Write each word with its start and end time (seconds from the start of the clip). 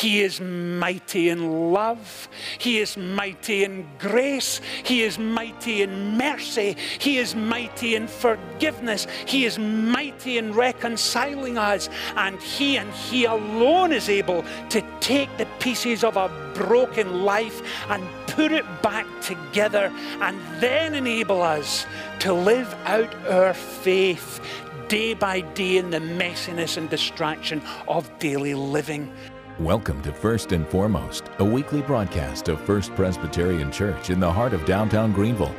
He 0.00 0.22
is 0.22 0.40
mighty 0.40 1.28
in 1.28 1.72
love. 1.74 2.30
He 2.56 2.78
is 2.78 2.96
mighty 2.96 3.64
in 3.64 3.86
grace. 3.98 4.62
He 4.82 5.02
is 5.02 5.18
mighty 5.18 5.82
in 5.82 6.16
mercy. 6.16 6.74
He 6.98 7.18
is 7.18 7.34
mighty 7.34 7.96
in 7.96 8.08
forgiveness. 8.08 9.06
He 9.26 9.44
is 9.44 9.58
mighty 9.58 10.38
in 10.38 10.54
reconciling 10.54 11.58
us. 11.58 11.90
And 12.16 12.40
He 12.40 12.78
and 12.78 12.90
He 12.94 13.26
alone 13.26 13.92
is 13.92 14.08
able 14.08 14.42
to 14.70 14.82
take 15.00 15.28
the 15.36 15.46
pieces 15.58 16.02
of 16.02 16.16
a 16.16 16.30
broken 16.54 17.22
life 17.22 17.60
and 17.90 18.02
put 18.26 18.52
it 18.52 18.64
back 18.80 19.06
together 19.20 19.92
and 20.22 20.40
then 20.62 20.94
enable 20.94 21.42
us 21.42 21.84
to 22.20 22.32
live 22.32 22.74
out 22.86 23.14
our 23.26 23.52
faith 23.52 24.40
day 24.88 25.12
by 25.12 25.40
day 25.40 25.76
in 25.76 25.90
the 25.90 26.00
messiness 26.00 26.78
and 26.78 26.88
distraction 26.88 27.60
of 27.86 28.10
daily 28.18 28.54
living. 28.54 29.12
Welcome 29.58 30.00
to 30.02 30.12
First 30.12 30.52
and 30.52 30.66
Foremost, 30.66 31.24
a 31.38 31.44
weekly 31.44 31.82
broadcast 31.82 32.48
of 32.48 32.60
First 32.62 32.94
Presbyterian 32.94 33.70
Church 33.70 34.08
in 34.08 34.18
the 34.18 34.32
heart 34.32 34.54
of 34.54 34.64
downtown 34.64 35.12
Greenville. 35.12 35.54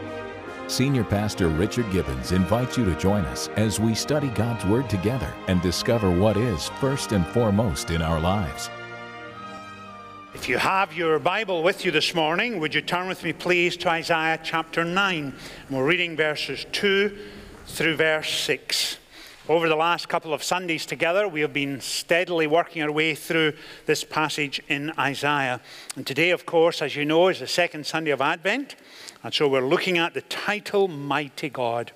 Senior 0.68 1.04
Pastor 1.04 1.50
Richard 1.50 1.92
Gibbons 1.92 2.32
invites 2.32 2.78
you 2.78 2.86
to 2.86 2.98
join 2.98 3.26
us 3.26 3.50
as 3.58 3.80
we 3.80 3.94
study 3.94 4.30
God's 4.30 4.66
Word 4.66 4.90
together 4.90 5.32
and 5.48 5.62
discover 5.62 6.10
what 6.10 6.36
is 6.36 6.70
first 6.80 7.12
and 7.12 7.28
foremost 7.28 7.92
in 7.92 8.02
our 8.02 8.20
lives. 8.20 8.72
If 10.34 10.50
you 10.50 10.58
have 10.58 10.94
your 10.94 11.20
Bible 11.20 11.62
with 11.62 11.86
you 11.86 11.92
this 11.92 12.16
morning, 12.16 12.60
would 12.60 12.74
you 12.74 12.82
turn 12.82 13.08
with 13.08 13.24
me, 13.24 13.34
please, 13.34 13.78
to 13.78 13.90
Isaiah 13.90 14.40
chapter 14.42 14.84
9? 14.84 15.36
And 15.68 15.78
we're 15.78 15.86
reading 15.86 16.16
verses 16.16 16.66
2 16.72 17.16
through 17.68 17.98
verse 17.98 18.30
6. 18.30 18.98
Over 19.52 19.68
the 19.68 19.76
last 19.76 20.08
couple 20.08 20.34
of 20.34 20.44
Sundays 20.44 20.86
together, 20.86 21.28
we 21.28 21.42
have 21.42 21.52
been 21.52 21.82
steadily 21.82 22.48
working 22.48 22.82
our 22.84 22.90
way 22.90 23.14
through 23.14 23.52
this 23.86 24.02
passage 24.02 24.62
in 24.70 24.94
Isaiah. 24.98 25.60
And 25.98 26.08
today, 26.08 26.30
of 26.30 26.46
course, 26.46 26.82
as 26.82 26.96
you 26.96 27.04
know, 27.04 27.28
is 27.28 27.42
the 27.42 27.48
second 27.48 27.86
Sunday 27.86 28.12
of 28.12 28.22
Advent. 28.22 28.78
And 29.26 29.34
so 29.34 29.50
we're 29.50 29.60
looking 29.60 29.98
at 29.98 30.14
the 30.14 30.22
title, 30.22 30.88
Mighty 30.88 31.50
God. 31.50 31.92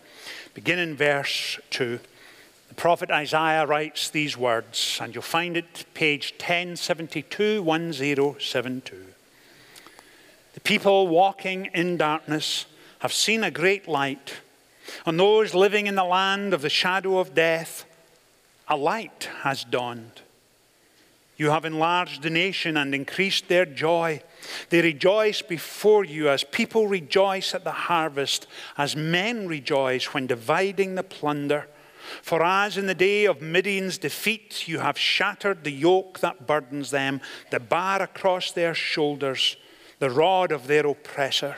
Begin 0.53 0.79
in 0.79 0.97
verse 0.97 1.57
2. 1.69 1.97
The 2.67 2.75
prophet 2.75 3.09
Isaiah 3.09 3.65
writes 3.65 4.09
these 4.09 4.35
words, 4.35 4.99
and 5.01 5.15
you'll 5.15 5.21
find 5.21 5.55
it 5.55 5.85
page 5.93 6.33
1072, 6.33 7.63
1072. 7.63 9.05
The 10.55 10.59
people 10.59 11.07
walking 11.07 11.67
in 11.73 11.95
darkness 11.95 12.65
have 12.99 13.13
seen 13.13 13.45
a 13.45 13.49
great 13.49 13.87
light. 13.87 14.41
On 15.05 15.17
those 15.17 15.53
living 15.53 15.87
in 15.87 15.95
the 15.95 16.03
land 16.03 16.53
of 16.53 16.61
the 16.61 16.69
shadow 16.69 17.19
of 17.19 17.33
death, 17.33 17.85
a 18.67 18.75
light 18.75 19.29
has 19.41 19.63
dawned. 19.63 20.21
You 21.37 21.49
have 21.49 21.65
enlarged 21.65 22.21
the 22.21 22.29
nation 22.29 22.77
and 22.77 22.95
increased 22.95 23.47
their 23.47 23.65
joy. 23.65 24.21
They 24.69 24.81
rejoice 24.81 25.41
before 25.41 26.05
you 26.05 26.29
as 26.29 26.45
people 26.45 26.87
rejoice 26.87 27.53
at 27.53 27.65
the 27.65 27.71
harvest, 27.71 28.47
as 28.77 28.95
men 28.95 29.47
rejoice 29.47 30.13
when 30.13 30.27
dividing 30.27 30.95
the 30.95 31.03
plunder. 31.03 31.67
For 32.21 32.43
as 32.43 32.77
in 32.77 32.85
the 32.85 32.95
day 32.95 33.25
of 33.25 33.41
Midian's 33.41 33.97
defeat, 33.97 34.67
you 34.67 34.79
have 34.79 34.97
shattered 34.97 35.63
the 35.63 35.71
yoke 35.71 36.19
that 36.19 36.47
burdens 36.47 36.91
them, 36.91 37.19
the 37.51 37.59
bar 37.59 38.01
across 38.01 38.51
their 38.51 38.73
shoulders, 38.73 39.57
the 39.99 40.11
rod 40.11 40.51
of 40.51 40.67
their 40.67 40.87
oppressor. 40.87 41.57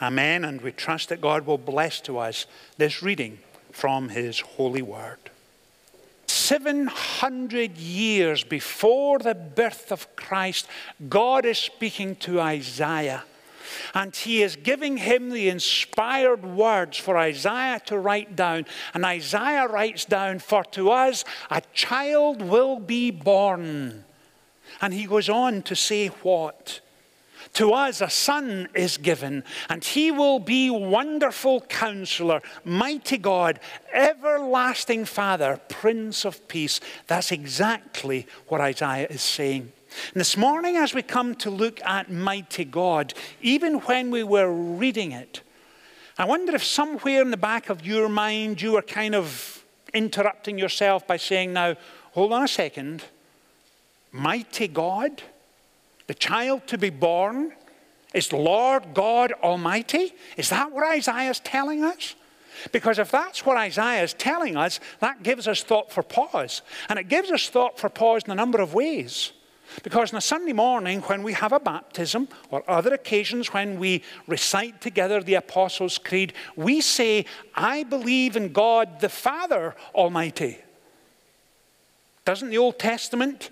Amen. 0.00 0.44
And 0.44 0.60
we 0.60 0.72
trust 0.72 1.08
that 1.08 1.20
God 1.20 1.46
will 1.46 1.58
bless 1.58 2.00
to 2.02 2.18
us 2.18 2.46
this 2.76 3.02
reading 3.02 3.38
from 3.72 4.10
His 4.10 4.40
holy 4.40 4.82
word. 4.82 5.18
700 6.26 7.76
years 7.76 8.44
before 8.44 9.18
the 9.18 9.34
birth 9.34 9.90
of 9.90 10.14
Christ, 10.16 10.68
God 11.08 11.44
is 11.44 11.58
speaking 11.58 12.16
to 12.16 12.40
Isaiah. 12.40 13.24
And 13.94 14.14
he 14.14 14.42
is 14.42 14.56
giving 14.56 14.96
him 14.96 15.30
the 15.30 15.48
inspired 15.48 16.44
words 16.44 16.98
for 16.98 17.16
Isaiah 17.18 17.80
to 17.86 17.98
write 17.98 18.36
down. 18.36 18.66
And 18.94 19.04
Isaiah 19.04 19.66
writes 19.66 20.04
down, 20.04 20.38
For 20.38 20.64
to 20.64 20.90
us 20.90 21.24
a 21.50 21.62
child 21.72 22.42
will 22.42 22.78
be 22.78 23.10
born. 23.10 24.04
And 24.80 24.94
he 24.94 25.06
goes 25.06 25.28
on 25.28 25.62
to 25.62 25.74
say 25.74 26.08
what? 26.08 26.80
To 27.56 27.72
us 27.72 28.02
a 28.02 28.10
son 28.10 28.68
is 28.74 28.98
given, 28.98 29.42
and 29.70 29.82
he 29.82 30.10
will 30.10 30.38
be 30.38 30.68
wonderful 30.68 31.62
counselor, 31.62 32.42
mighty 32.66 33.16
God, 33.16 33.60
everlasting 33.94 35.06
Father, 35.06 35.58
Prince 35.70 36.26
of 36.26 36.46
Peace. 36.48 36.82
That's 37.06 37.32
exactly 37.32 38.26
what 38.48 38.60
Isaiah 38.60 39.06
is 39.08 39.22
saying. 39.22 39.72
And 40.12 40.20
this 40.20 40.36
morning, 40.36 40.76
as 40.76 40.92
we 40.92 41.00
come 41.00 41.34
to 41.36 41.48
look 41.48 41.80
at 41.82 42.10
mighty 42.10 42.66
God, 42.66 43.14
even 43.40 43.76
when 43.80 44.10
we 44.10 44.22
were 44.22 44.52
reading 44.52 45.12
it, 45.12 45.40
I 46.18 46.26
wonder 46.26 46.54
if 46.54 46.62
somewhere 46.62 47.22
in 47.22 47.30
the 47.30 47.38
back 47.38 47.70
of 47.70 47.86
your 47.86 48.10
mind 48.10 48.60
you 48.60 48.72
were 48.72 48.82
kind 48.82 49.14
of 49.14 49.64
interrupting 49.94 50.58
yourself 50.58 51.06
by 51.06 51.16
saying, 51.16 51.54
Now, 51.54 51.76
hold 52.12 52.34
on 52.34 52.42
a 52.42 52.48
second. 52.48 53.04
Mighty 54.12 54.68
God? 54.68 55.22
The 56.06 56.14
child 56.14 56.66
to 56.68 56.78
be 56.78 56.90
born 56.90 57.52
is 58.14 58.32
Lord 58.32 58.94
God 58.94 59.32
Almighty? 59.42 60.14
Is 60.36 60.50
that 60.50 60.72
what 60.72 60.86
Isaiah 60.86 61.30
is 61.30 61.40
telling 61.40 61.84
us? 61.84 62.14
Because 62.72 62.98
if 62.98 63.10
that's 63.10 63.44
what 63.44 63.56
Isaiah 63.56 64.02
is 64.02 64.14
telling 64.14 64.56
us, 64.56 64.80
that 65.00 65.22
gives 65.22 65.46
us 65.46 65.62
thought 65.62 65.92
for 65.92 66.02
pause. 66.02 66.62
And 66.88 66.98
it 66.98 67.08
gives 67.08 67.30
us 67.30 67.48
thought 67.48 67.78
for 67.78 67.88
pause 67.88 68.22
in 68.24 68.30
a 68.30 68.34
number 68.34 68.60
of 68.60 68.72
ways. 68.72 69.32
Because 69.82 70.12
on 70.12 70.18
a 70.18 70.22
Sunday 70.22 70.52
morning, 70.52 71.00
when 71.02 71.22
we 71.22 71.32
have 71.34 71.52
a 71.52 71.60
baptism, 71.60 72.28
or 72.50 72.68
other 72.70 72.94
occasions 72.94 73.52
when 73.52 73.78
we 73.78 74.02
recite 74.26 74.80
together 74.80 75.22
the 75.22 75.34
Apostles' 75.34 75.98
Creed, 75.98 76.32
we 76.54 76.80
say, 76.80 77.26
I 77.54 77.82
believe 77.82 78.36
in 78.36 78.52
God 78.52 79.00
the 79.00 79.08
Father 79.08 79.74
Almighty. 79.94 80.58
Doesn't 82.24 82.50
the 82.50 82.58
Old 82.58 82.78
Testament 82.78 83.50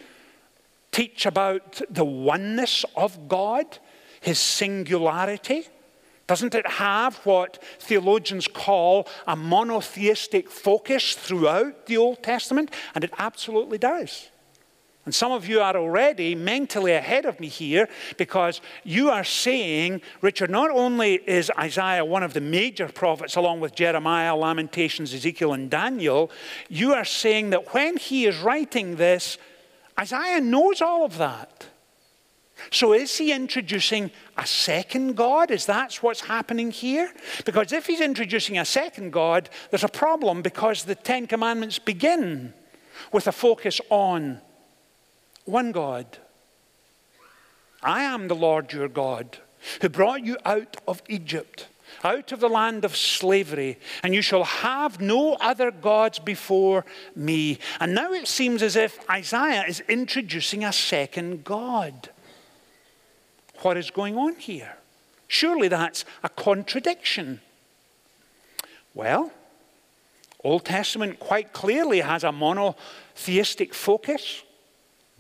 teach 0.95 1.27
about 1.27 1.83
the 1.91 2.05
oneness 2.05 2.85
of 2.97 3.29
God, 3.29 3.79
his 4.21 4.39
singularity? 4.39 5.67
Doesn't 6.29 6.55
it 6.55 6.67
have 6.67 7.17
what 7.27 7.63
theologians 7.81 8.47
call 8.47 9.09
a 9.27 9.35
monotheistic 9.35 10.49
focus 10.49 11.15
throughout 11.15 11.87
the 11.87 11.97
Old 11.97 12.23
Testament? 12.23 12.71
And 12.95 13.03
it 13.03 13.11
absolutely 13.19 13.77
does. 13.77 14.29
And 15.05 15.15
some 15.15 15.33
of 15.33 15.47
you 15.47 15.61
are 15.61 15.77
already 15.77 16.35
mentally 16.35 16.93
ahead 16.93 17.27
of 17.27 17.39
me 17.41 17.49
here 17.49 17.89
because 18.17 18.63
you 18.85 19.11
are 19.11 19.25
saying, 19.25 20.01
Richard, 20.23 20.49
not 20.49 20.71
only 20.71 21.15
is 21.15 21.51
Isaiah 21.59 22.05
one 22.05 22.23
of 22.23 22.33
the 22.33 22.41
major 22.41 22.89
prophets, 22.89 23.37
along 23.37 23.61
with 23.61 23.75
Jeremiah, 23.75 24.35
Lamentations, 24.35 25.13
Ezekiel, 25.13 25.53
and 25.53 25.69
Daniel, 25.69 26.31
you 26.71 26.95
are 26.95 27.05
saying 27.05 27.51
that 27.51 27.75
when 27.75 27.99
he 27.99 28.25
is 28.25 28.39
writing 28.39 28.97
this, 28.97 29.37
Isaiah 29.99 30.41
knows 30.41 30.81
all 30.81 31.05
of 31.05 31.19
that. 31.19 31.67
So 32.71 32.93
is 32.93 33.17
he 33.17 33.33
introducing 33.33 34.11
a 34.37 34.47
second 34.47 35.17
God? 35.17 35.51
Is 35.51 35.67
that 35.67 35.95
what's 35.97 36.23
happening 36.23 36.71
here? 36.71 37.13
Because 37.45 37.73
if 37.73 37.87
he's 37.87 38.01
introducing 38.01 38.59
a 38.59 38.65
second 38.65 39.13
God, 39.13 39.51
there's 39.71 39.85
a 39.85 39.89
problem 39.89 40.43
because 40.43 40.85
the 40.85 40.95
Ten 40.95 41.27
Commandments 41.27 41.79
begin 41.79 42.53
with 43.13 43.27
a 43.27 43.33
focus 43.33 43.81
on 43.91 44.41
one 45.45 45.73
God. 45.73 46.07
I 47.83 48.05
am 48.05 48.29
the 48.29 48.35
Lord 48.35 48.73
your 48.73 48.89
God 48.89 49.39
who 49.81 49.89
brought 49.89 50.25
you 50.25 50.37
out 50.45 50.77
of 50.89 51.03
Egypt 51.09 51.67
out 52.03 52.33
of 52.33 52.41
the 52.41 52.49
land 52.49 52.85
of 52.85 52.97
slavery, 52.97 53.79
and 54.03 54.15
you 54.15 54.23
shall 54.23 54.45
have 54.45 55.01
no 55.01 55.35
other 55.35 55.71
gods 55.71 56.19
before 56.19 56.85
me. 57.15 57.59
And 57.81 57.95
now 57.95 58.13
it 58.13 58.29
seems 58.29 58.63
as 58.63 58.77
if 58.77 58.99
Isaiah 59.11 59.65
is 59.67 59.81
introducing 59.89 60.65
a 60.65 60.73
second 60.73 61.45
God. 61.45 62.11
What 63.63 63.77
is 63.77 63.91
going 63.91 64.17
on 64.17 64.37
here? 64.37 64.77
Surely 65.29 65.69
that's 65.69 66.05
a 66.23 66.29
contradiction. 66.29 67.41
Well, 68.95 69.33
Old 70.45 70.65
Testament 70.65 71.19
quite 71.19 71.53
clearly 71.53 72.01
has 72.01 72.23
a 72.23 72.31
monotheistic 72.31 73.75
focus 73.75 74.44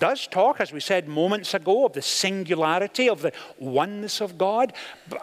does 0.04 0.26
talk, 0.26 0.60
as 0.60 0.70
we 0.70 0.80
said 0.80 1.08
moments 1.08 1.54
ago, 1.54 1.86
of 1.86 1.94
the 1.94 2.02
singularity, 2.02 3.08
of 3.08 3.22
the 3.22 3.32
oneness 3.58 4.20
of 4.20 4.36
God. 4.36 4.74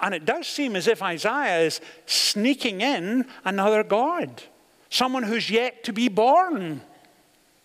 And 0.01 0.15
it 0.15 0.25
does 0.25 0.47
seem 0.47 0.75
as 0.75 0.87
if 0.87 1.03
Isaiah 1.03 1.59
is 1.67 1.81
sneaking 2.07 2.81
in 2.81 3.27
another 3.45 3.83
God, 3.83 4.41
someone 4.89 5.21
who's 5.21 5.51
yet 5.51 5.83
to 5.83 5.93
be 5.93 6.09
born. 6.09 6.81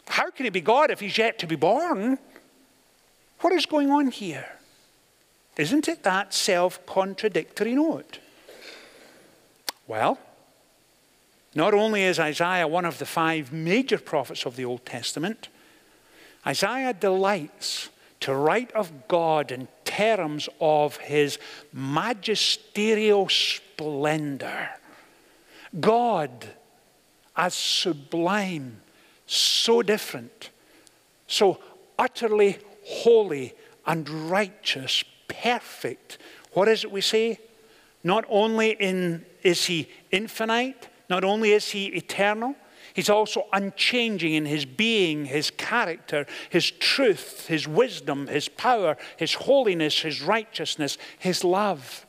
How 0.08 0.28
can 0.30 0.44
he 0.44 0.50
be 0.50 0.60
God 0.60 0.90
if 0.90 1.00
he's 1.00 1.16
yet 1.16 1.38
to 1.38 1.46
be 1.46 1.56
born? 1.56 2.18
What 3.40 3.54
is 3.54 3.64
going 3.64 3.90
on 3.90 4.08
here? 4.10 4.50
Isn't 5.56 5.88
it 5.88 6.02
that 6.02 6.34
self 6.34 6.84
contradictory 6.84 7.74
note? 7.74 8.18
Well, 9.86 10.18
not 11.54 11.72
only 11.72 12.02
is 12.02 12.20
Isaiah 12.20 12.68
one 12.68 12.84
of 12.84 12.98
the 12.98 13.06
five 13.06 13.54
major 13.54 13.96
prophets 13.96 14.44
of 14.44 14.56
the 14.56 14.66
Old 14.66 14.84
Testament, 14.84 15.48
Isaiah 16.46 16.94
delights 16.94 17.88
to 18.20 18.34
write 18.34 18.72
of 18.72 19.08
God 19.08 19.50
in 19.50 19.68
terms 19.84 20.48
of 20.60 20.96
his 20.98 21.38
magisterial 21.72 23.28
splendor. 23.28 24.70
God 25.80 26.46
as 27.36 27.54
sublime, 27.54 28.80
so 29.26 29.82
different, 29.82 30.50
so 31.26 31.58
utterly 31.98 32.58
holy 32.84 33.54
and 33.86 34.08
righteous, 34.30 35.04
perfect. 35.28 36.18
What 36.52 36.68
is 36.68 36.84
it 36.84 36.90
we 36.90 37.00
say? 37.00 37.38
Not 38.02 38.24
only 38.28 38.70
in, 38.70 39.26
is 39.42 39.66
he 39.66 39.88
infinite, 40.10 40.88
not 41.10 41.24
only 41.24 41.52
is 41.52 41.70
he 41.70 41.86
eternal, 41.86 42.54
he's 42.96 43.10
also 43.10 43.46
unchanging 43.52 44.32
in 44.32 44.46
his 44.46 44.64
being, 44.64 45.26
his 45.26 45.50
character, 45.50 46.26
his 46.48 46.70
truth, 46.70 47.46
his 47.46 47.68
wisdom, 47.68 48.26
his 48.26 48.48
power, 48.48 48.96
his 49.18 49.34
holiness, 49.34 50.00
his 50.00 50.22
righteousness, 50.22 50.96
his 51.18 51.44
love. 51.44 52.06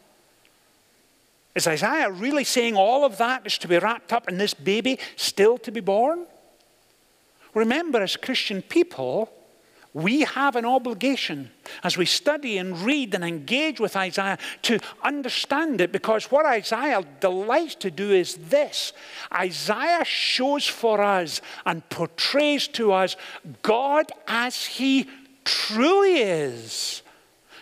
Is 1.54 1.68
Isaiah 1.68 2.10
really 2.10 2.46
saying 2.46 2.76
all 2.76 3.04
of 3.04 3.18
that 3.18 3.46
is 3.46 3.58
to 3.60 3.68
be 3.68 3.78
wrapped 3.78 4.14
up 4.14 4.30
in 4.30 4.38
this 4.38 4.54
baby 4.54 4.98
still 5.18 5.58
to 5.60 5.72
be 5.72 5.82
born? 5.82 6.26
Remember, 7.54 8.02
as 8.02 8.16
Christian 8.16 8.62
people, 8.62 9.30
we 9.98 10.22
have 10.22 10.56
an 10.56 10.66
obligation 10.66 11.50
as 11.84 11.98
we 11.98 12.06
study 12.06 12.60
and 12.60 12.80
read 12.82 13.16
and 13.16 13.24
engage 13.24 13.80
with 13.80 13.96
Isaiah 13.96 14.38
to 14.62 14.80
understand 15.02 15.82
it 15.82 15.92
because 15.92 16.30
what 16.30 16.46
Isaiah 16.46 17.04
delights 17.20 17.74
to 17.76 17.90
do 17.90 18.12
is 18.12 18.36
this. 18.36 18.94
Isaiah 19.34 20.06
shows 20.06 20.68
for 20.68 21.02
us 21.02 21.42
and 21.66 21.88
portrays 21.90 22.68
to 22.70 22.94
us 22.94 23.16
God 23.64 24.12
as 24.28 24.66
he 24.66 25.10
truly 25.44 26.18
is, 26.18 27.02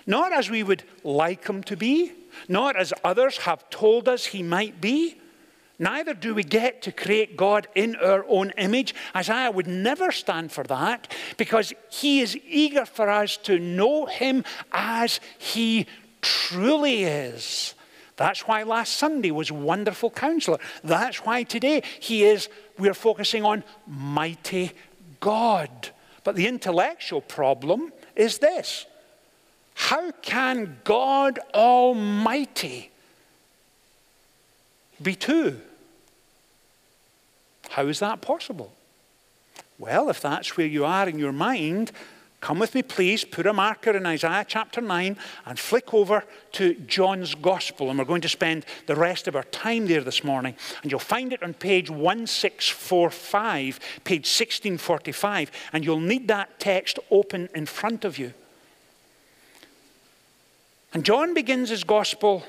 not 0.06 0.34
as 0.34 0.50
we 0.50 0.62
would 0.62 0.84
like 1.06 1.48
him 1.48 1.64
to 1.64 1.78
be, 1.78 2.12
not 2.50 2.76
as 2.76 2.92
others 3.02 3.38
have 3.38 3.70
told 3.70 4.10
us 4.10 4.26
he 4.26 4.44
might 4.44 4.82
be 4.82 5.16
Neither 5.78 6.14
do 6.14 6.34
we 6.34 6.44
get 6.44 6.82
to 6.84 6.92
create 6.92 7.36
God 7.36 7.68
in 7.76 7.96
our 7.98 8.26
own 8.30 8.52
image. 8.58 8.96
Isaiah 9.16 9.52
would 9.52 9.68
never 9.68 10.12
stand 10.12 10.52
for 10.52 10.64
that 10.66 11.14
because 11.38 11.74
he 11.90 12.22
is 12.22 12.38
eager 12.48 12.86
for 12.86 13.10
us 13.10 13.38
to 13.38 13.60
know 13.60 14.06
him 14.06 14.46
as 14.72 15.20
he 15.38 15.86
truly 16.22 17.04
is. 17.04 17.74
That's 18.16 18.48
why 18.48 18.64
last 18.64 18.94
Sunday 18.96 19.32
was 19.32 19.52
wonderful 19.52 20.10
counselor. 20.10 20.60
That's 20.84 21.26
why 21.26 21.44
today 21.44 21.84
he 22.00 22.24
is, 22.24 22.48
we're 22.78 22.94
focusing 22.94 23.44
on 23.44 23.64
mighty 23.86 24.72
God. 25.20 25.90
But 26.24 26.36
the 26.36 26.48
intellectual 26.48 27.22
problem 27.22 27.92
is 28.16 28.38
this 28.38 28.86
How 29.74 30.12
can 30.22 30.78
God 30.86 31.40
Almighty 31.54 32.92
be 35.02 35.16
two? 35.16 35.60
How 37.70 37.88
is 37.88 38.00
that 38.00 38.22
possible? 38.22 38.72
Well, 39.78 40.10
if 40.10 40.22
that's 40.22 40.56
where 40.56 40.68
you 40.68 40.86
are 40.86 41.10
in 41.10 41.20
your 41.20 41.34
mind, 41.34 41.92
come 42.40 42.60
with 42.60 42.74
me, 42.74 42.82
please. 42.82 43.26
Put 43.26 43.46
a 43.46 43.54
marker 43.54 43.92
in 43.92 44.06
Isaiah 44.06 44.46
chapter 44.48 44.80
9 44.80 45.18
and 45.46 45.60
flick 45.60 45.94
over 45.94 46.24
to 46.54 46.76
John's 46.76 47.36
Gospel. 47.36 47.90
And 47.90 48.00
we're 48.00 48.06
going 48.06 48.22
to 48.22 48.30
spend 48.30 48.66
the 48.86 48.96
rest 48.96 49.28
of 49.28 49.36
our 49.36 49.44
time 49.44 49.88
there 49.88 50.02
this 50.02 50.24
morning. 50.24 50.56
And 50.82 50.92
you'll 50.92 51.00
find 51.02 51.34
it 51.34 51.44
on 51.44 51.54
page 51.54 51.90
1645, 51.90 53.80
page 54.06 54.28
1645. 54.28 55.52
And 55.74 55.84
you'll 55.84 56.00
need 56.00 56.30
that 56.30 56.60
text 56.60 56.98
open 57.12 57.50
in 57.54 57.66
front 57.66 58.06
of 58.06 58.18
you. 58.18 58.34
And 60.94 61.04
John 61.04 61.34
begins 61.34 61.70
his 61.70 61.84
Gospel 61.84 62.46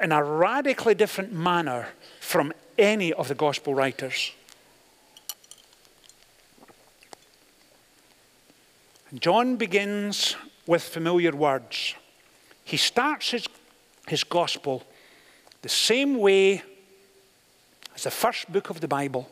in 0.00 0.12
a 0.12 0.22
radically 0.22 0.94
different 0.94 1.32
manner 1.32 1.88
from 2.20 2.52
any 2.78 3.12
of 3.12 3.28
the 3.28 3.34
gospel 3.34 3.74
writers. 3.74 4.32
John 9.18 9.56
begins 9.56 10.36
with 10.66 10.82
familiar 10.82 11.32
words. 11.32 11.94
He 12.64 12.76
starts 12.76 13.30
his, 13.32 13.46
his 14.06 14.22
gospel 14.24 14.84
the 15.62 15.68
same 15.68 16.18
way 16.18 16.62
as 17.94 18.04
the 18.04 18.10
first 18.10 18.50
book 18.52 18.70
of 18.70 18.80
the 18.80 18.88
Bible. 18.88 19.28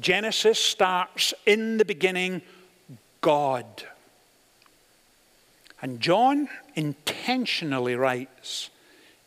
Genesis 0.00 0.58
starts 0.58 1.34
in 1.44 1.76
the 1.76 1.84
beginning, 1.84 2.42
God. 3.20 3.66
And 5.82 6.00
John 6.00 6.48
intentionally 6.74 7.94
writes, 7.94 8.70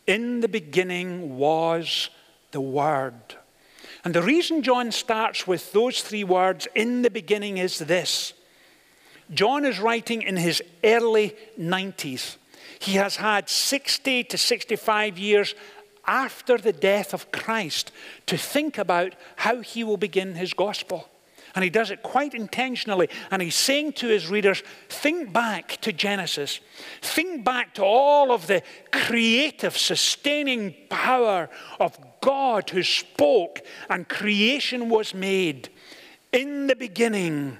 In 0.09 0.39
the 0.39 0.47
beginning 0.47 1.37
was 1.37 2.09
the 2.49 2.59
Word. 2.59 3.35
And 4.03 4.15
the 4.15 4.23
reason 4.23 4.63
John 4.63 4.91
starts 4.91 5.45
with 5.45 5.71
those 5.71 6.01
three 6.01 6.23
words 6.23 6.67
in 6.73 7.03
the 7.03 7.11
beginning 7.11 7.59
is 7.59 7.77
this 7.77 8.33
John 9.31 9.65
is 9.65 9.77
writing 9.77 10.23
in 10.23 10.35
his 10.35 10.63
early 10.83 11.35
90s. 11.59 12.37
He 12.79 12.93
has 12.93 13.17
had 13.17 13.49
60 13.49 14.23
to 14.23 14.37
65 14.37 15.19
years 15.19 15.53
after 16.07 16.57
the 16.57 16.73
death 16.73 17.13
of 17.13 17.31
Christ 17.31 17.91
to 18.25 18.35
think 18.35 18.79
about 18.79 19.13
how 19.35 19.61
he 19.61 19.83
will 19.83 19.97
begin 19.97 20.33
his 20.33 20.55
gospel. 20.55 21.07
And 21.55 21.63
he 21.63 21.69
does 21.69 21.91
it 21.91 22.03
quite 22.03 22.33
intentionally. 22.33 23.09
And 23.31 23.41
he's 23.41 23.55
saying 23.55 23.93
to 23.93 24.07
his 24.07 24.27
readers, 24.27 24.63
think 24.87 25.33
back 25.33 25.77
to 25.81 25.91
Genesis. 25.91 26.59
Think 27.01 27.43
back 27.43 27.73
to 27.75 27.83
all 27.83 28.31
of 28.31 28.47
the 28.47 28.61
creative, 28.91 29.77
sustaining 29.77 30.75
power 30.89 31.49
of 31.79 31.97
God 32.21 32.69
who 32.69 32.83
spoke 32.83 33.61
and 33.89 34.07
creation 34.07 34.89
was 34.89 35.13
made 35.13 35.69
in 36.31 36.67
the 36.67 36.75
beginning. 36.75 37.57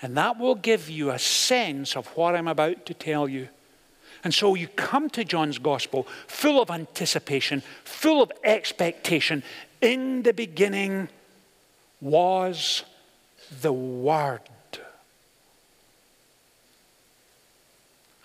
And 0.00 0.16
that 0.16 0.38
will 0.38 0.56
give 0.56 0.90
you 0.90 1.10
a 1.10 1.18
sense 1.18 1.96
of 1.96 2.06
what 2.16 2.34
I'm 2.34 2.48
about 2.48 2.86
to 2.86 2.94
tell 2.94 3.28
you. 3.28 3.48
And 4.24 4.32
so 4.32 4.54
you 4.54 4.68
come 4.68 5.10
to 5.10 5.24
John's 5.24 5.58
gospel 5.58 6.06
full 6.26 6.60
of 6.60 6.70
anticipation, 6.70 7.62
full 7.84 8.22
of 8.22 8.30
expectation. 8.44 9.42
In 9.80 10.22
the 10.22 10.32
beginning, 10.32 11.08
was 12.02 12.82
the 13.62 13.72
Word. 13.72 14.40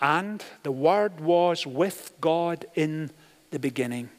And 0.00 0.44
the 0.64 0.72
Word 0.72 1.20
was 1.20 1.66
with 1.66 2.12
God 2.20 2.66
in 2.74 3.10
the 3.50 3.58
beginning. 3.58 4.10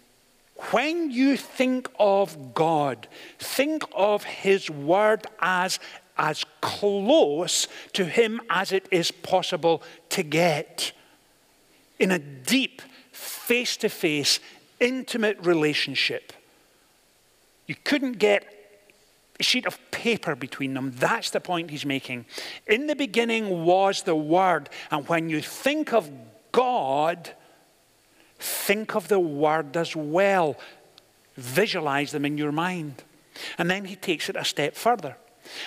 When 0.72 1.12
you 1.12 1.38
think 1.38 1.90
of 2.00 2.54
God, 2.54 3.08
think 3.38 3.84
of 3.94 4.24
His 4.24 4.70
Word 4.70 5.28
as 5.40 5.80
as 6.18 6.44
close 6.60 7.70
to 7.94 8.04
Him 8.04 8.42
as 8.50 8.74
it 8.74 8.86
is 8.92 9.10
possible 9.10 9.82
to 10.10 10.22
get. 10.22 10.92
In 11.98 12.12
a 12.12 12.20
deep, 12.20 12.82
face 13.14 13.78
to 13.78 13.90
face, 13.90 14.42
intimate 14.82 15.38
relationship. 15.40 16.34
You 17.68 17.76
couldn't 17.86 18.20
get 18.20 18.59
sheet 19.40 19.66
of 19.66 19.80
paper 19.92 20.36
between 20.36 20.74
them. 20.74 20.92
That's 20.92 21.30
the 21.30 21.40
point 21.40 21.72
he's 21.72 21.86
making. 21.86 22.26
In 22.68 22.88
the 22.88 22.96
beginning 22.96 23.66
was 23.66 24.04
the 24.04 24.16
Word. 24.16 24.70
And 24.92 25.08
when 25.08 25.30
you 25.30 25.42
think 25.42 25.94
of 25.94 26.10
God, 26.52 27.32
think 28.38 28.96
of 28.96 29.08
the 29.08 29.20
Word 29.20 29.76
as 29.78 29.96
well. 29.96 30.58
Visualize 31.36 32.12
them 32.12 32.26
in 32.26 32.38
your 32.38 32.52
mind. 32.52 33.04
And 33.58 33.70
then 33.70 33.86
he 33.86 33.96
takes 33.96 34.30
it 34.30 34.36
a 34.36 34.44
step 34.44 34.76
further. 34.76 35.18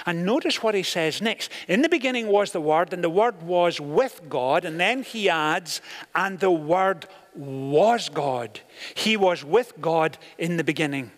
And 0.06 0.24
notice 0.24 0.62
what 0.62 0.74
he 0.74 0.82
says 0.82 1.22
next. 1.22 1.50
In 1.66 1.82
the 1.82 1.88
beginning 1.88 2.28
was 2.28 2.52
the 2.52 2.60
Word, 2.60 2.92
and 2.92 3.02
the 3.02 3.10
Word 3.10 3.42
was 3.42 3.80
with 3.80 4.20
God. 4.28 4.64
And 4.64 4.78
then 4.78 5.02
he 5.02 5.28
adds, 5.28 5.80
and 6.14 6.38
the 6.38 6.50
Word 6.50 7.06
was 7.34 8.08
God. 8.08 8.60
He 8.94 9.16
was 9.16 9.42
with 9.44 9.72
God 9.80 10.18
in 10.38 10.56
the 10.56 10.64
beginning. 10.64 11.10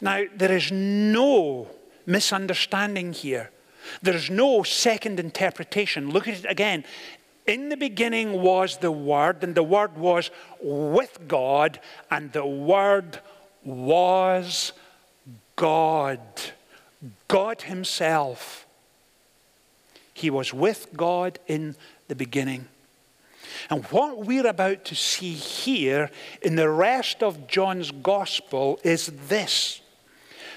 Now, 0.00 0.24
there 0.36 0.52
is 0.52 0.70
no 0.70 1.68
misunderstanding 2.06 3.12
here. 3.12 3.50
There's 4.02 4.30
no 4.30 4.62
second 4.62 5.20
interpretation. 5.20 6.10
Look 6.10 6.28
at 6.28 6.38
it 6.38 6.46
again. 6.48 6.84
In 7.46 7.68
the 7.68 7.76
beginning 7.76 8.40
was 8.40 8.78
the 8.78 8.90
Word, 8.90 9.44
and 9.44 9.54
the 9.54 9.62
Word 9.62 9.98
was 9.98 10.30
with 10.62 11.18
God, 11.28 11.78
and 12.10 12.32
the 12.32 12.46
Word 12.46 13.20
was 13.62 14.72
God. 15.56 16.20
God 17.28 17.62
Himself. 17.62 18.66
He 20.14 20.30
was 20.30 20.54
with 20.54 20.88
God 20.96 21.38
in 21.46 21.76
the 22.08 22.14
beginning. 22.14 22.68
And 23.70 23.84
what 23.86 24.24
we're 24.24 24.46
about 24.46 24.84
to 24.86 24.94
see 24.94 25.32
here 25.32 26.10
in 26.42 26.56
the 26.56 26.68
rest 26.68 27.22
of 27.22 27.46
John's 27.46 27.90
Gospel 27.90 28.78
is 28.82 29.12
this 29.28 29.80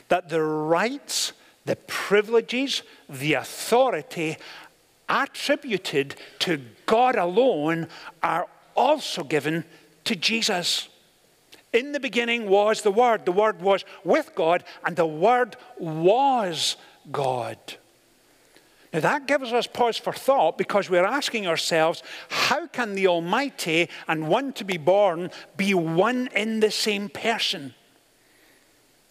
that 0.10 0.30
the 0.30 0.42
rights, 0.42 1.34
the 1.68 1.76
privileges, 1.76 2.82
the 3.10 3.34
authority 3.34 4.38
attributed 5.08 6.16
to 6.40 6.62
God 6.86 7.16
alone 7.16 7.88
are 8.24 8.48
also 8.76 9.24
given 9.24 9.66
to 10.06 10.16
Jesus. 10.16 10.88
In 11.74 11.92
the 11.92 12.00
beginning 12.00 12.50
was 12.50 12.82
the 12.82 12.92
Word. 12.92 13.26
The 13.26 13.32
Word 13.32 13.62
was 13.62 13.84
with 14.04 14.34
God, 14.34 14.64
and 14.86 14.96
the 14.96 15.06
Word 15.06 15.58
was 15.78 16.78
God. 17.12 17.58
Now 18.94 19.02
that 19.02 19.28
gives 19.28 19.52
us 19.52 19.68
pause 19.68 19.98
for 19.98 20.14
thought 20.14 20.58
because 20.58 20.90
we're 20.90 21.06
asking 21.06 21.46
ourselves, 21.46 22.02
how 22.30 22.68
can 22.68 22.96
the 22.96 23.08
Almighty 23.08 23.90
and 24.08 24.30
one 24.30 24.54
to 24.54 24.64
be 24.64 24.78
born 24.78 25.30
be 25.58 25.74
one 25.74 26.30
in 26.34 26.62
the 26.62 26.72
same 26.72 27.10
person? 27.10 27.76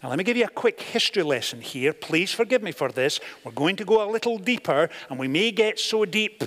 Now, 0.07 0.11
let 0.11 0.19
me 0.19 0.25
give 0.25 0.37
you 0.37 0.45
a 0.45 0.49
quick 0.49 0.81
history 0.81 1.25
lesson 1.25 1.61
here. 1.61 1.93
Please 1.93 2.31
forgive 2.31 2.63
me 2.63 2.71
for 2.71 2.93
this. 2.93 3.19
We're 3.43 3.51
going 3.51 3.75
to 3.75 3.85
go 3.85 4.09
a 4.09 4.09
little 4.09 4.39
deeper, 4.39 4.89
and 5.11 5.19
we 5.19 5.27
may 5.27 5.51
get 5.51 5.81
so 5.81 6.05
deep 6.05 6.45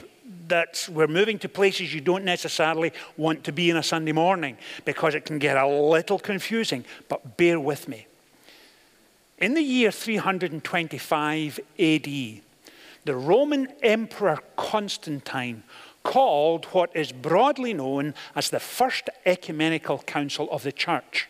that 0.47 0.87
we're 0.89 1.07
moving 1.07 1.37
to 1.39 1.49
places 1.49 1.93
you 1.93 1.99
don't 1.99 2.23
necessarily 2.23 2.93
want 3.17 3.43
to 3.43 3.51
be 3.51 3.69
in 3.69 3.75
a 3.75 3.83
Sunday 3.83 4.13
morning 4.13 4.57
because 4.85 5.13
it 5.13 5.25
can 5.25 5.39
get 5.39 5.57
a 5.57 5.67
little 5.67 6.17
confusing. 6.17 6.85
But 7.09 7.35
bear 7.35 7.59
with 7.59 7.89
me. 7.89 8.07
In 9.39 9.55
the 9.55 9.61
year 9.61 9.91
325 9.91 11.59
AD, 11.77 12.05
the 12.05 12.41
Roman 13.07 13.67
Emperor 13.83 14.39
Constantine 14.55 15.63
called 16.03 16.63
what 16.67 16.95
is 16.95 17.11
broadly 17.11 17.73
known 17.73 18.13
as 18.37 18.51
the 18.51 18.61
First 18.61 19.09
Ecumenical 19.25 19.97
Council 19.97 20.49
of 20.49 20.63
the 20.63 20.71
Church. 20.71 21.27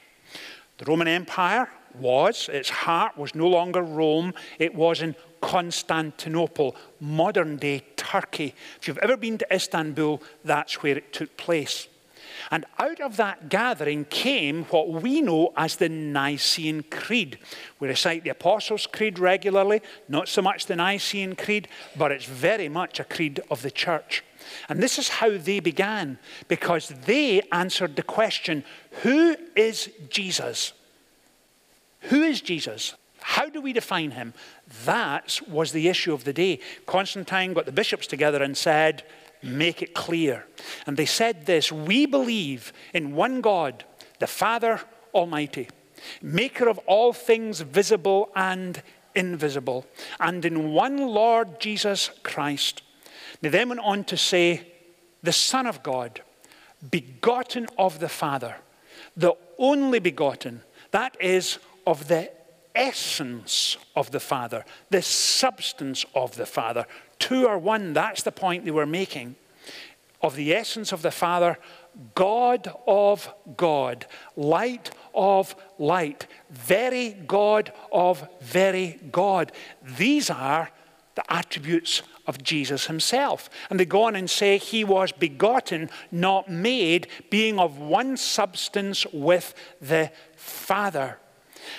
The 0.77 0.85
Roman 0.85 1.07
Empire 1.07 1.69
was, 1.99 2.49
its 2.51 2.69
heart 2.69 3.17
was 3.17 3.35
no 3.35 3.47
longer 3.47 3.81
Rome, 3.81 4.33
it 4.57 4.73
was 4.73 5.01
in 5.01 5.15
Constantinople, 5.41 6.75
modern 6.99 7.57
day 7.57 7.83
Turkey. 7.95 8.53
If 8.79 8.87
you've 8.87 8.97
ever 8.99 9.17
been 9.17 9.37
to 9.37 9.53
Istanbul, 9.53 10.21
that's 10.43 10.81
where 10.83 10.97
it 10.97 11.13
took 11.13 11.37
place. 11.37 11.87
And 12.51 12.65
out 12.79 12.99
of 12.99 13.17
that 13.17 13.49
gathering 13.49 14.05
came 14.05 14.63
what 14.65 14.89
we 14.89 15.21
know 15.21 15.53
as 15.55 15.75
the 15.75 15.89
Nicene 15.89 16.83
Creed. 16.83 17.37
We 17.79 17.87
recite 17.87 18.23
the 18.23 18.31
Apostles' 18.31 18.87
Creed 18.87 19.19
regularly, 19.19 19.81
not 20.07 20.27
so 20.27 20.41
much 20.41 20.65
the 20.65 20.75
Nicene 20.75 21.35
Creed, 21.35 21.67
but 21.95 22.11
it's 22.11 22.25
very 22.25 22.69
much 22.69 22.99
a 22.99 23.03
creed 23.03 23.41
of 23.51 23.61
the 23.61 23.71
church. 23.71 24.23
And 24.67 24.81
this 24.81 24.97
is 24.97 25.09
how 25.09 25.37
they 25.37 25.59
began, 25.59 26.17
because 26.47 26.89
they 27.05 27.41
answered 27.51 27.95
the 27.95 28.03
question 28.03 28.63
who 29.03 29.35
is 29.55 29.91
Jesus? 30.09 30.73
Who 32.01 32.23
is 32.23 32.41
Jesus? 32.41 32.95
How 33.21 33.49
do 33.49 33.61
we 33.61 33.73
define 33.73 34.11
him? 34.11 34.33
That 34.85 35.39
was 35.47 35.71
the 35.71 35.87
issue 35.87 36.13
of 36.13 36.23
the 36.23 36.33
day. 36.33 36.59
Constantine 36.85 37.53
got 37.53 37.65
the 37.65 37.71
bishops 37.71 38.07
together 38.07 38.41
and 38.41 38.57
said, 38.57 39.03
Make 39.41 39.81
it 39.81 39.93
clear. 39.93 40.45
And 40.85 40.97
they 40.97 41.05
said 41.05 41.45
this 41.45 41.71
We 41.71 42.05
believe 42.05 42.73
in 42.93 43.15
one 43.15 43.41
God, 43.41 43.85
the 44.19 44.27
Father 44.27 44.81
Almighty, 45.13 45.67
maker 46.21 46.67
of 46.67 46.77
all 46.79 47.13
things 47.13 47.61
visible 47.61 48.29
and 48.35 48.81
invisible, 49.15 49.85
and 50.19 50.45
in 50.45 50.71
one 50.71 50.97
Lord 50.97 51.59
Jesus 51.59 52.11
Christ. 52.23 52.83
They 53.41 53.49
then 53.49 53.69
went 53.69 53.81
on 53.81 54.03
to 54.05 54.17
say, 54.17 54.67
The 55.23 55.31
Son 55.31 55.65
of 55.65 55.83
God, 55.83 56.21
begotten 56.89 57.67
of 57.77 57.99
the 57.99 58.09
Father, 58.09 58.57
the 59.15 59.33
only 59.57 59.99
begotten, 59.99 60.61
that 60.91 61.15
is, 61.21 61.59
of 61.89 62.07
the 62.07 62.31
essence 62.75 63.77
of 63.95 64.11
the 64.11 64.19
Father, 64.19 64.63
the 64.89 65.01
substance 65.01 66.05
of 66.13 66.35
the 66.35 66.45
Father. 66.45 66.85
Two 67.17 67.47
are 67.47 67.57
one, 67.57 67.93
that's 67.93 68.23
the 68.23 68.31
point 68.31 68.63
they 68.63 68.71
were 68.71 68.85
making. 68.85 69.35
Of 70.21 70.35
the 70.35 70.53
essence 70.53 70.91
of 70.91 71.01
the 71.01 71.11
Father, 71.11 71.57
God 72.13 72.71
of 72.85 73.33
God, 73.57 74.05
light 74.35 74.91
of 75.13 75.55
light, 75.77 76.27
very 76.49 77.11
God 77.11 77.73
of 77.91 78.27
very 78.41 78.99
God. 79.11 79.51
These 79.81 80.29
are 80.29 80.69
the 81.15 81.33
attributes 81.33 82.03
of 82.27 82.43
Jesus 82.43 82.85
himself. 82.85 83.49
And 83.69 83.79
they 83.79 83.85
go 83.85 84.03
on 84.03 84.15
and 84.15 84.29
say, 84.29 84.57
He 84.57 84.83
was 84.83 85.11
begotten, 85.11 85.89
not 86.11 86.49
made, 86.49 87.07
being 87.29 87.57
of 87.57 87.79
one 87.79 88.15
substance 88.15 89.05
with 89.11 89.55
the 89.81 90.11
Father. 90.35 91.17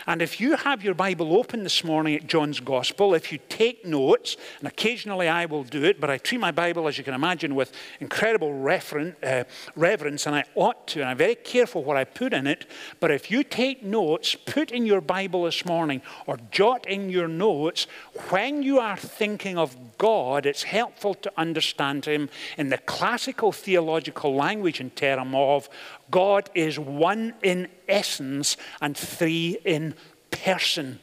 And 0.06 0.22
if 0.22 0.40
you 0.40 0.56
have 0.56 0.82
your 0.82 0.94
Bible 0.94 1.36
open 1.36 1.62
this 1.62 1.84
morning 1.84 2.14
at 2.14 2.26
John's 2.26 2.60
Gospel, 2.60 3.14
if 3.14 3.32
you 3.32 3.38
take 3.48 3.84
notes, 3.84 4.36
and 4.58 4.68
occasionally 4.68 5.28
I 5.28 5.46
will 5.46 5.64
do 5.64 5.84
it, 5.84 6.00
but 6.00 6.10
I 6.10 6.18
treat 6.18 6.38
my 6.38 6.50
Bible, 6.50 6.88
as 6.88 6.98
you 6.98 7.04
can 7.04 7.14
imagine, 7.14 7.54
with 7.54 7.72
incredible 8.00 8.50
uh, 8.50 9.44
reverence, 9.76 10.26
and 10.26 10.36
I 10.36 10.44
ought 10.54 10.86
to, 10.88 11.00
and 11.00 11.08
I'm 11.08 11.16
very 11.16 11.34
careful 11.34 11.84
what 11.84 11.96
I 11.96 12.04
put 12.04 12.32
in 12.32 12.46
it. 12.46 12.66
But 13.00 13.10
if 13.10 13.30
you 13.30 13.44
take 13.44 13.82
notes, 13.82 14.34
put 14.34 14.70
in 14.70 14.86
your 14.86 15.00
Bible 15.00 15.44
this 15.44 15.64
morning, 15.64 16.02
or 16.26 16.38
jot 16.50 16.86
in 16.86 17.10
your 17.10 17.28
notes, 17.28 17.86
when 18.30 18.62
you 18.62 18.78
are 18.78 18.96
thinking 18.96 19.58
of 19.58 19.76
God, 19.98 20.46
it's 20.46 20.62
helpful 20.62 21.14
to 21.14 21.32
understand 21.36 22.06
Him 22.06 22.28
in 22.56 22.68
the 22.68 22.78
classical 22.78 23.52
theological 23.52 24.34
language 24.34 24.80
and 24.80 24.94
term 24.96 25.34
of 25.34 25.68
God 26.10 26.50
is 26.54 26.78
one 26.78 27.34
in 27.42 27.68
essence 27.88 28.56
and 28.80 28.96
three 28.96 29.58
in 29.64 29.94
person. 30.30 31.00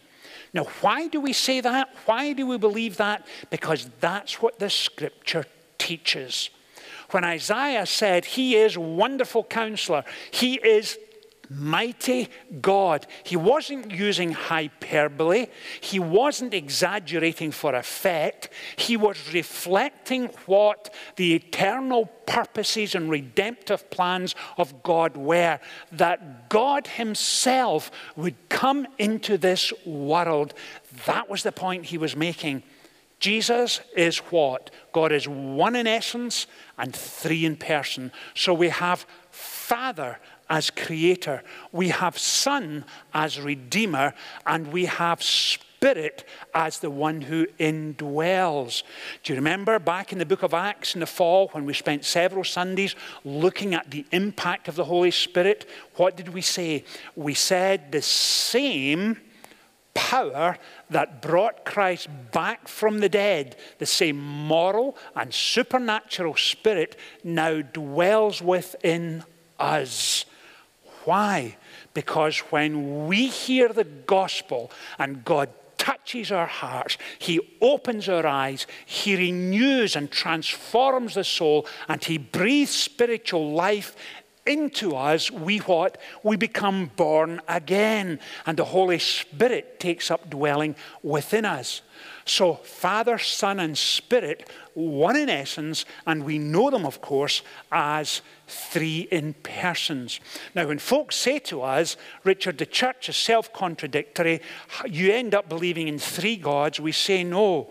Now, 0.53 0.63
why 0.81 1.07
do 1.07 1.19
we 1.19 1.33
say 1.33 1.61
that? 1.61 1.89
Why 2.05 2.33
do 2.33 2.47
we 2.47 2.57
believe 2.57 2.97
that? 2.97 3.27
Because 3.49 3.89
that's 3.99 4.41
what 4.41 4.59
the 4.59 4.69
scripture 4.69 5.45
teaches. 5.77 6.49
When 7.11 7.23
Isaiah 7.23 7.85
said, 7.85 8.25
He 8.25 8.55
is 8.55 8.77
wonderful 8.77 9.43
counselor, 9.43 10.03
He 10.31 10.55
is 10.55 10.97
mighty 11.49 12.29
God. 12.61 13.07
He 13.23 13.35
wasn't 13.35 13.91
using 13.91 14.31
hyperbole. 14.31 15.47
He 15.81 15.99
wasn't 15.99 16.53
exaggerating 16.53 17.51
for 17.51 17.75
effect. 17.75 18.49
He 18.75 18.97
was 18.97 19.33
reflecting 19.33 20.27
what 20.45 20.93
the 21.15 21.35
eternal 21.35 22.05
purposes 22.25 22.95
and 22.95 23.09
redemptive 23.09 23.89
plans 23.89 24.35
of 24.57 24.83
God 24.83 25.15
were. 25.17 25.59
That 25.91 26.49
God 26.49 26.87
Himself 26.87 27.91
would 28.15 28.35
come 28.49 28.87
into 28.97 29.37
this 29.37 29.71
world. 29.85 30.53
That 31.05 31.29
was 31.29 31.43
the 31.43 31.51
point 31.51 31.85
he 31.85 31.97
was 31.97 32.15
making. 32.15 32.63
Jesus 33.19 33.81
is 33.95 34.17
what? 34.17 34.69
God 34.91 35.11
is 35.11 35.27
one 35.27 35.75
in 35.75 35.87
essence 35.87 36.45
and 36.77 36.95
three 36.95 37.45
in 37.45 37.55
person. 37.55 38.11
So 38.35 38.53
we 38.53 38.69
have 38.69 39.07
Father 39.31 40.19
as 40.49 40.69
creator, 40.69 41.43
we 41.71 41.89
have 41.89 42.17
Son 42.17 42.85
as 43.13 43.39
redeemer, 43.39 44.13
and 44.45 44.71
we 44.71 44.85
have 44.85 45.21
Spirit 45.21 46.23
as 46.55 46.79
the 46.79 46.89
one 46.89 47.21
who 47.21 47.45
indwells. 47.59 48.83
Do 49.23 49.33
you 49.33 49.37
remember 49.37 49.77
back 49.77 50.11
in 50.11 50.17
the 50.17 50.25
book 50.25 50.43
of 50.43 50.53
Acts 50.53 50.95
in 50.95 51.01
the 51.01 51.05
fall 51.05 51.49
when 51.49 51.65
we 51.65 51.73
spent 51.73 52.03
several 52.03 52.43
Sundays 52.43 52.95
looking 53.23 53.73
at 53.73 53.91
the 53.91 54.05
impact 54.11 54.67
of 54.67 54.75
the 54.75 54.85
Holy 54.85 55.11
Spirit? 55.11 55.69
What 55.95 56.17
did 56.17 56.29
we 56.29 56.41
say? 56.41 56.83
We 57.15 57.33
said 57.33 57.91
the 57.91 58.01
same 58.01 59.17
power 59.93 60.57
that 60.91 61.21
brought 61.21 61.65
Christ 61.65 62.07
back 62.31 62.67
from 62.67 62.99
the 62.99 63.09
dead, 63.09 63.55
the 63.79 63.85
same 63.85 64.19
moral 64.19 64.95
and 65.15 65.33
supernatural 65.33 66.35
spirit 66.35 66.95
now 67.23 67.61
dwells 67.61 68.41
within 68.41 69.23
us. 69.59 70.25
Why? 71.07 71.55
Because 71.93 72.39
when 72.51 73.07
we 73.07 73.27
hear 73.27 73.69
the 73.69 73.85
gospel 73.85 74.69
and 74.99 75.23
God 75.23 75.47
touches 75.77 76.33
our 76.33 76.47
hearts, 76.47 76.97
He 77.17 77.39
opens 77.61 78.09
our 78.09 78.27
eyes, 78.27 78.67
He 78.85 79.15
renews 79.15 79.95
and 79.95 80.11
transforms 80.11 81.13
the 81.13 81.23
soul, 81.23 81.65
and 81.87 82.03
He 82.03 82.17
breathes 82.17 82.75
spiritual 82.75 83.53
life 83.53 83.95
into 84.45 84.97
us, 84.97 85.31
we 85.31 85.59
what? 85.59 85.97
We 86.23 86.35
become 86.35 86.91
born 86.97 87.39
again. 87.47 88.19
And 88.45 88.57
the 88.57 88.65
Holy 88.65 88.99
Spirit 88.99 89.79
takes 89.79 90.11
up 90.11 90.29
dwelling 90.29 90.75
within 91.03 91.45
us. 91.45 91.83
So, 92.29 92.55
Father, 92.55 93.17
Son, 93.17 93.59
and 93.59 93.77
Spirit, 93.77 94.49
one 94.73 95.15
in 95.15 95.29
essence, 95.29 95.85
and 96.05 96.25
we 96.25 96.37
know 96.37 96.69
them, 96.69 96.85
of 96.85 96.99
course, 96.99 97.41
as 97.71 98.21
three 98.47 99.07
in 99.11 99.33
persons. 99.33 100.19
Now, 100.53 100.67
when 100.67 100.77
folks 100.77 101.15
say 101.15 101.39
to 101.39 101.61
us, 101.61 101.95
Richard, 102.25 102.57
the 102.57 102.65
church 102.65 103.07
is 103.07 103.15
self 103.15 103.53
contradictory, 103.53 104.41
you 104.85 105.13
end 105.13 105.33
up 105.33 105.47
believing 105.47 105.87
in 105.87 105.99
three 105.99 106.35
gods, 106.35 106.81
we 106.81 106.91
say 106.91 107.23
no. 107.23 107.69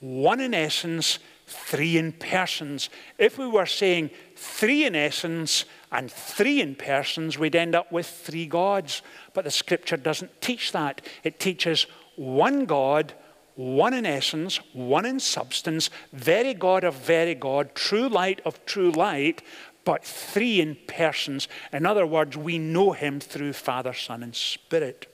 One 0.00 0.40
in 0.40 0.52
essence, 0.52 1.18
three 1.46 1.96
in 1.96 2.12
persons. 2.12 2.90
If 3.16 3.38
we 3.38 3.48
were 3.48 3.64
saying 3.64 4.10
three 4.36 4.84
in 4.84 4.94
essence 4.94 5.64
and 5.90 6.10
three 6.10 6.60
in 6.60 6.74
persons, 6.74 7.38
we'd 7.38 7.56
end 7.56 7.74
up 7.74 7.90
with 7.90 8.06
three 8.06 8.46
gods. 8.46 9.00
But 9.32 9.44
the 9.44 9.50
scripture 9.50 9.96
doesn't 9.96 10.42
teach 10.42 10.72
that. 10.72 11.00
It 11.22 11.40
teaches 11.40 11.86
one 12.16 12.66
God 12.66 13.14
one 13.56 13.94
in 13.94 14.04
essence, 14.04 14.58
one 14.72 15.06
in 15.06 15.20
substance, 15.20 15.90
very 16.12 16.54
God 16.54 16.84
of 16.84 16.94
very 16.94 17.34
God, 17.34 17.74
true 17.74 18.08
light 18.08 18.40
of 18.44 18.64
true 18.66 18.90
light, 18.90 19.42
but 19.84 20.04
three 20.04 20.60
in 20.60 20.76
persons. 20.86 21.48
In 21.72 21.86
other 21.86 22.06
words, 22.06 22.36
we 22.36 22.58
know 22.58 22.92
him 22.92 23.20
through 23.20 23.52
Father, 23.52 23.92
Son, 23.92 24.22
and 24.22 24.34
Spirit. 24.34 25.06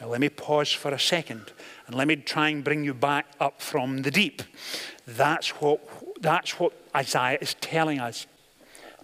Now, 0.00 0.08
let 0.08 0.20
me 0.20 0.28
pause 0.28 0.72
for 0.72 0.92
a 0.92 0.98
second 0.98 1.52
and 1.86 1.94
let 1.94 2.08
me 2.08 2.16
try 2.16 2.48
and 2.48 2.64
bring 2.64 2.84
you 2.84 2.94
back 2.94 3.26
up 3.38 3.60
from 3.60 4.02
the 4.02 4.10
deep. 4.10 4.42
That's 5.06 5.50
what, 5.60 5.80
that's 6.20 6.58
what 6.58 6.72
Isaiah 6.94 7.38
is 7.40 7.54
telling 7.54 8.00
us. 8.00 8.26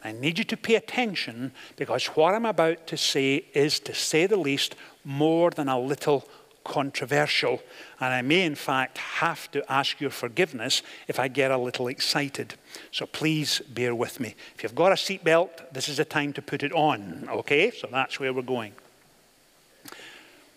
I 0.02 0.12
need 0.12 0.38
you 0.38 0.44
to 0.44 0.56
pay 0.56 0.76
attention 0.76 1.52
because 1.76 2.06
what 2.06 2.34
I'm 2.34 2.46
about 2.46 2.86
to 2.86 2.96
say 2.96 3.44
is, 3.54 3.80
to 3.80 3.94
say 3.94 4.26
the 4.26 4.36
least, 4.36 4.76
more 5.04 5.50
than 5.50 5.68
a 5.68 5.78
little 5.78 6.28
controversial, 6.66 7.62
and 8.00 8.12
I 8.12 8.22
may, 8.22 8.42
in 8.42 8.56
fact, 8.56 8.98
have 8.98 9.50
to 9.52 9.72
ask 9.72 10.00
your 10.00 10.10
forgiveness 10.10 10.82
if 11.06 11.20
I 11.20 11.28
get 11.28 11.50
a 11.50 11.56
little 11.56 11.86
excited. 11.86 12.54
So 12.90 13.06
please 13.06 13.60
bear 13.68 13.94
with 13.94 14.18
me. 14.18 14.34
If 14.56 14.62
you've 14.62 14.74
got 14.74 14.90
a 14.90 14.96
seatbelt, 14.96 15.72
this 15.72 15.88
is 15.88 15.98
the 15.98 16.04
time 16.04 16.32
to 16.32 16.42
put 16.42 16.62
it 16.62 16.72
on, 16.72 17.28
okay? 17.30 17.70
So 17.70 17.88
that's 17.90 18.18
where 18.18 18.32
we're 18.32 18.42
going. 18.42 18.72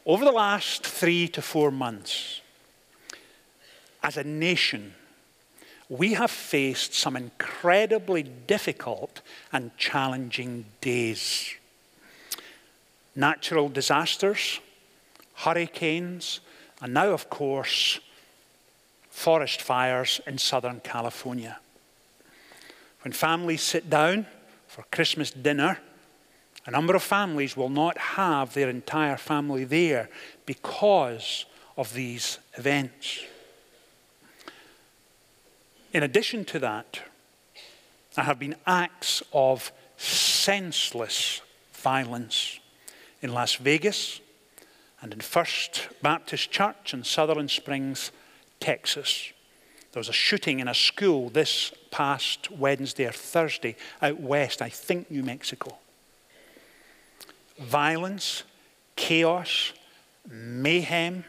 Over 0.06 0.26
the 0.26 0.32
last 0.32 0.86
three 0.86 1.28
to 1.30 1.42
four 1.42 1.70
months, 1.70 2.42
as 4.02 4.18
a 4.18 4.24
nation, 4.24 4.96
we 5.90 6.14
have 6.14 6.32
faced 6.32 6.96
some 6.96 7.16
incredibly 7.16 8.24
difficult 8.24 9.22
and 9.54 9.76
challenging 9.78 10.66
days. 10.82 11.54
Natural 13.16 13.70
disasters, 13.70 14.60
hurricanes, 15.40 16.42
and 16.82 16.94
now, 16.94 17.10
of 17.10 17.30
course, 17.30 18.00
forest 19.10 19.62
fires 19.62 20.22
in 20.28 20.38
Southern 20.38 20.80
California. 20.82 21.60
When 23.02 23.14
families 23.14 23.62
sit 23.62 23.90
down 23.90 24.26
for 24.68 24.84
Christmas 24.92 25.32
dinner, 25.32 25.80
a 26.66 26.72
number 26.72 26.96
of 26.96 27.04
families 27.04 27.56
will 27.56 27.70
not 27.70 27.98
have 27.98 28.54
their 28.54 28.70
entire 28.70 29.18
family 29.18 29.64
there 29.64 30.10
because 30.46 31.46
of 31.78 31.94
these 31.94 32.40
events. 32.58 33.24
In 35.94 36.04
addition 36.04 36.44
to 36.46 36.60
that, 36.60 37.00
there 38.16 38.26
have 38.26 38.40
been 38.40 38.56
acts 38.68 39.24
of 39.32 39.72
senseless 39.98 41.42
violence 41.74 42.60
in 43.22 43.34
Las 43.34 43.56
Vegas, 43.56 44.20
and 45.02 45.14
in 45.14 45.20
First 45.20 45.88
Baptist 46.02 46.52
Church 46.52 46.94
in 46.94 47.04
Sutherland 47.04 47.52
Springs, 47.52 48.12
Texas. 48.60 49.32
There 49.92 50.00
was 50.00 50.10
a 50.10 50.14
shooting 50.14 50.60
in 50.60 50.68
a 50.68 50.74
school 50.74 51.30
this 51.30 51.72
past 51.92 52.52
Wednesday 52.52 53.06
or 53.06 53.12
Thursday 53.12 53.76
out 54.02 54.20
west, 54.20 54.62
I 54.62 54.70
think 54.70 55.10
New 55.10 55.24
Mexico. 55.24 55.78
Violence, 57.58 58.44
chaos, 58.96 59.74
mayhem, 60.30 61.24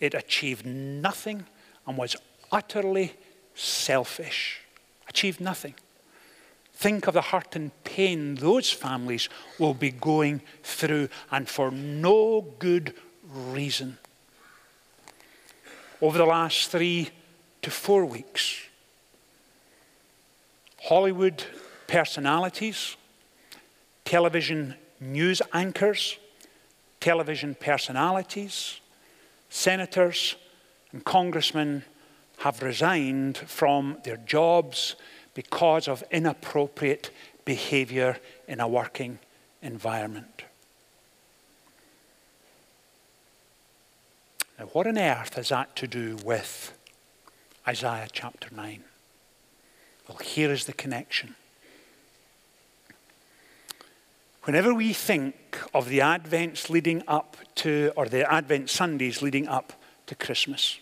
it 0.00 0.14
achieved 0.14 0.66
nothing 0.66 1.46
and 1.86 1.96
was 1.96 2.16
utterly 2.52 3.14
selfish. 3.54 4.60
Achieved 5.08 5.40
nothing. 5.40 5.74
Think 6.74 7.06
of 7.06 7.14
the 7.14 7.22
hurt 7.22 7.56
and 7.56 7.70
pain 7.84 8.34
those 8.34 8.70
families 8.70 9.28
will 9.58 9.74
be 9.74 9.90
going 9.90 10.42
through, 10.62 11.08
and 11.30 11.48
for 11.48 11.70
no 11.70 12.42
good 12.58 12.94
reason. 13.22 13.98
Over 16.02 16.18
the 16.18 16.26
last 16.26 16.70
three 16.70 17.10
to 17.62 17.70
four 17.70 18.04
weeks, 18.04 18.60
Hollywood 20.82 21.44
personalities, 21.86 22.96
television 24.04 24.74
news 25.00 25.40
anchors, 25.52 26.18
television 27.00 27.54
personalities, 27.54 28.80
senators, 29.48 30.36
and 30.92 31.04
congressmen 31.04 31.84
have 32.38 32.62
resigned 32.62 33.38
from 33.38 33.98
their 34.04 34.16
jobs 34.18 34.96
because 35.34 35.88
of 35.88 36.02
inappropriate 36.10 37.10
behavior 37.44 38.18
in 38.48 38.60
a 38.60 38.68
working 38.68 39.18
environment. 39.62 40.44
Now, 44.58 44.66
what 44.66 44.86
on 44.86 44.96
earth 44.96 45.34
has 45.34 45.48
that 45.48 45.74
to 45.76 45.86
do 45.86 46.16
with 46.24 46.72
Isaiah 47.66 48.08
chapter 48.10 48.48
9? 48.54 48.84
Well, 50.08 50.18
here 50.18 50.52
is 50.52 50.66
the 50.66 50.72
connection. 50.72 51.34
Whenever 54.44 54.74
we 54.74 54.92
think 54.92 55.58
of 55.72 55.88
the 55.88 56.00
Advents 56.00 56.68
leading 56.68 57.02
up 57.08 57.36
to, 57.56 57.92
or 57.96 58.06
the 58.06 58.30
Advent 58.30 58.68
Sundays 58.68 59.22
leading 59.22 59.48
up 59.48 59.72
to 60.06 60.14
Christmas, 60.14 60.78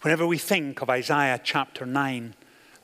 whenever 0.00 0.26
we 0.26 0.38
think 0.38 0.80
of 0.80 0.88
Isaiah 0.88 1.38
chapter 1.42 1.84
9, 1.84 2.34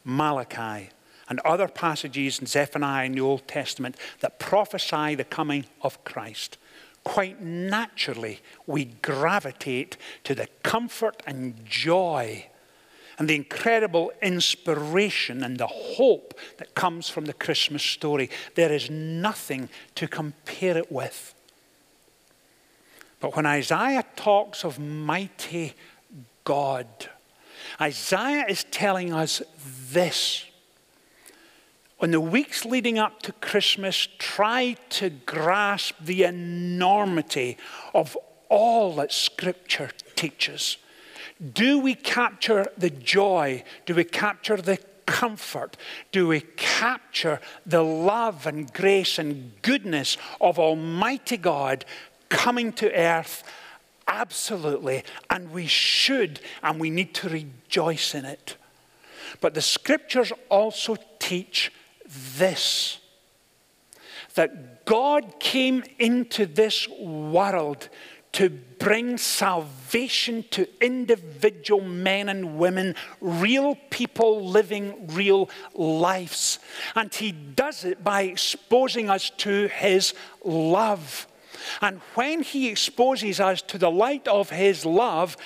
Malachi, 0.09 0.89
and 1.29 1.39
other 1.41 1.69
passages 1.69 2.39
in 2.39 2.47
Zephaniah 2.47 3.05
in 3.05 3.13
the 3.13 3.21
Old 3.21 3.47
Testament 3.47 3.97
that 4.21 4.39
prophesy 4.39 5.15
the 5.15 5.25
coming 5.25 5.67
of 5.83 6.03
Christ, 6.03 6.57
quite 7.05 7.43
naturally 7.43 8.41
we 8.67 8.87
gravitate 8.87 9.99
to 10.25 10.35
the 10.35 10.49
comfort 10.63 11.23
and 11.27 11.63
joy 11.67 12.47
and 13.19 13.29
the 13.29 13.35
incredible 13.35 14.11
inspiration 14.23 15.45
and 15.45 15.59
the 15.59 15.67
hope 15.67 16.33
that 16.57 16.75
comes 16.75 17.11
from 17.11 17.27
the 17.27 17.35
Christmas 17.35 17.83
story. 17.83 18.31
There 18.55 18.73
is 18.73 18.89
nothing 18.89 19.69
to 19.97 20.09
compare 20.09 20.79
it 20.79 20.91
with. 20.91 21.35
But 23.21 23.37
when 23.37 23.45
Isaiah 23.45 24.05
talks 24.17 24.65
of 24.65 24.79
mighty 24.79 25.75
God, 26.45 26.87
Isaiah 27.81 28.47
is 28.49 28.65
telling 28.65 29.13
us 29.13 29.43
this. 29.91 30.45
In 32.01 32.11
the 32.13 32.21
weeks 32.21 32.65
leading 32.65 32.99
up 32.99 33.23
to 33.23 33.33
Christmas, 33.33 34.09
try 34.19 34.77
to 34.91 35.11
grasp 35.11 35.95
the 36.01 36.25
enormity 36.25 37.57
of 37.95 38.17
all 38.49 38.95
that 38.97 39.13
Scripture 39.13 39.91
teaches. 40.15 40.77
Do 41.53 41.79
we 41.79 41.95
capture 41.95 42.67
the 42.77 42.91
joy? 42.91 43.65
Do 43.87 43.95
we 43.95 44.05
capture 44.05 44.57
the 44.57 44.79
comfort? 45.07 45.77
Do 46.13 46.29
we 46.29 46.41
capture 46.57 47.41
the 47.65 47.83
love 47.83 48.47
and 48.47 48.73
grace 48.73 49.19
and 49.19 49.53
goodness 49.63 50.17
of 50.41 50.59
Almighty 50.59 51.37
God 51.37 51.85
coming 52.29 52.73
to 52.75 52.93
earth 52.93 53.43
Absolutely. 54.09 55.05
And 55.29 55.53
we 55.53 55.67
should, 55.67 56.41
and 56.63 56.81
we 56.81 56.91
need 56.91 57.15
to 57.17 57.29
rejoice 57.29 58.15
in 58.15 58.25
it. 58.25 58.57
But 59.41 59.55
the 59.55 59.61
scriptures 59.63 60.33
also 60.49 60.97
teach 61.19 61.71
this 62.07 62.99
that 64.35 64.85
God 64.85 65.41
came 65.41 65.83
into 65.99 66.47
this 66.47 66.89
world 66.89 67.89
to 68.33 68.51
bring 68.51 69.19
salvation 69.19 70.45
to 70.51 70.69
individual 70.81 71.83
men 71.83 72.29
and 72.29 72.57
women, 72.57 72.95
real 73.21 73.77
people 73.91 74.47
living 74.47 75.09
real 75.09 75.51
lives. 75.75 76.59
And 76.95 77.13
He 77.13 77.33
does 77.33 77.85
it 77.85 78.05
by 78.05 78.23
exposing 78.23 79.11
us 79.11 79.31
to 79.39 79.67
His 79.69 80.15
love. 80.45 81.27
And 81.81 82.01
when 82.15 82.43
he 82.43 82.69
exposes 82.69 83.41
us 83.41 83.63
to 83.63 83.79
the 83.79 83.91
light 83.91 84.27
of 84.29 84.51
his 84.51 84.85
love, 84.85 85.37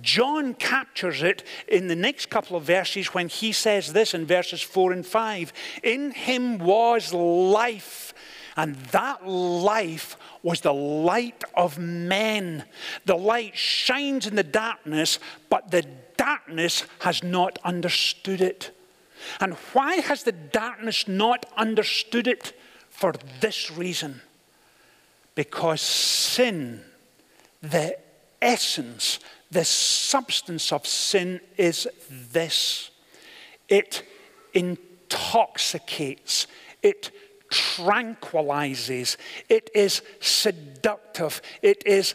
John 0.00 0.54
captures 0.54 1.22
it 1.22 1.44
in 1.68 1.88
the 1.88 1.96
next 1.96 2.30
couple 2.30 2.56
of 2.56 2.64
verses 2.64 3.14
when 3.14 3.28
he 3.28 3.52
says 3.52 3.92
this 3.92 4.14
in 4.14 4.26
verses 4.26 4.62
4 4.62 4.92
and 4.92 5.06
5 5.06 5.52
In 5.82 6.12
him 6.12 6.58
was 6.58 7.12
life, 7.12 8.14
And 8.56 8.76
that 8.76 9.26
life 9.26 10.16
was 10.42 10.60
the 10.60 10.74
light 10.74 11.44
of 11.54 11.78
men. 11.78 12.64
The 13.06 13.16
light 13.16 13.56
shines 13.56 14.26
in 14.26 14.36
the 14.36 14.42
darkness, 14.42 15.18
but 15.48 15.70
the 15.70 15.86
darkness 16.16 16.84
has 17.00 17.22
not 17.22 17.58
understood 17.64 18.40
it. 18.40 18.76
And 19.40 19.54
why 19.72 19.96
has 19.96 20.24
the 20.24 20.32
darkness 20.32 21.06
not 21.06 21.46
understood 21.56 22.26
it? 22.26 22.58
For 22.90 23.14
this 23.40 23.70
reason 23.70 24.20
because 25.34 25.80
sin, 25.80 26.82
the 27.62 27.96
essence, 28.40 29.20
the 29.50 29.64
substance 29.64 30.72
of 30.72 30.86
sin 30.86 31.40
is 31.56 31.86
this. 32.32 32.90
It 33.68 34.04
intoxicates, 34.54 36.46
it 36.82 37.10
tranquilizes, 37.50 39.16
it 39.48 39.70
is 39.74 40.02
seductive, 40.20 41.42
it 41.60 41.86
is 41.86 42.14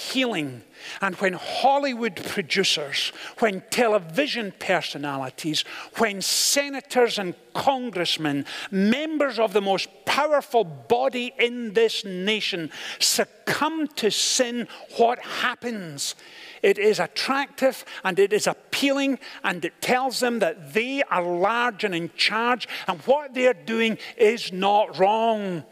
appealing. 0.00 0.62
And 1.00 1.14
when 1.16 1.34
Hollywood 1.34 2.16
producers, 2.16 3.12
when 3.38 3.62
television 3.70 4.52
personalities, 4.58 5.62
when 5.98 6.22
senators 6.22 7.18
and 7.18 7.34
congressmen, 7.52 8.46
members 8.70 9.38
of 9.38 9.52
the 9.52 9.60
most 9.60 9.88
powerful 10.06 10.64
body 10.64 11.32
in 11.38 11.74
this 11.74 12.04
nation, 12.04 12.70
succumb 12.98 13.88
to 13.88 14.10
sin, 14.10 14.68
what 14.96 15.18
happens? 15.20 16.14
It 16.62 16.78
is 16.78 16.98
attractive 16.98 17.84
and 18.02 18.18
it 18.18 18.32
is 18.32 18.46
appealing 18.46 19.18
and 19.44 19.64
it 19.64 19.80
tells 19.80 20.20
them 20.20 20.38
that 20.38 20.72
they 20.72 21.02
are 21.04 21.22
large 21.22 21.84
and 21.84 21.94
in 21.94 22.10
charge 22.16 22.66
and 22.86 23.00
what 23.02 23.34
they're 23.34 23.54
doing 23.54 23.98
is 24.16 24.52
not 24.52 24.98
wrong. 24.98 25.64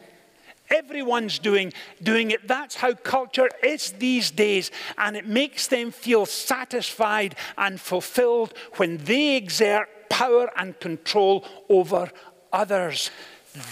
Everyone's 0.71 1.39
doing, 1.39 1.73
doing 2.03 2.31
it. 2.31 2.47
That's 2.47 2.77
how 2.77 2.95
culture 2.95 3.49
is 3.63 3.93
these 3.93 4.31
days. 4.31 4.71
And 4.97 5.17
it 5.17 5.27
makes 5.27 5.67
them 5.67 5.91
feel 5.91 6.27
satisfied 6.27 7.35
and 7.57 7.81
fulfilled 7.81 8.55
when 8.77 8.99
they 8.99 9.37
exert 9.37 9.89
power 10.11 10.51
and 10.57 10.79
control 10.81 11.45
over 11.69 12.11
others. 12.53 13.11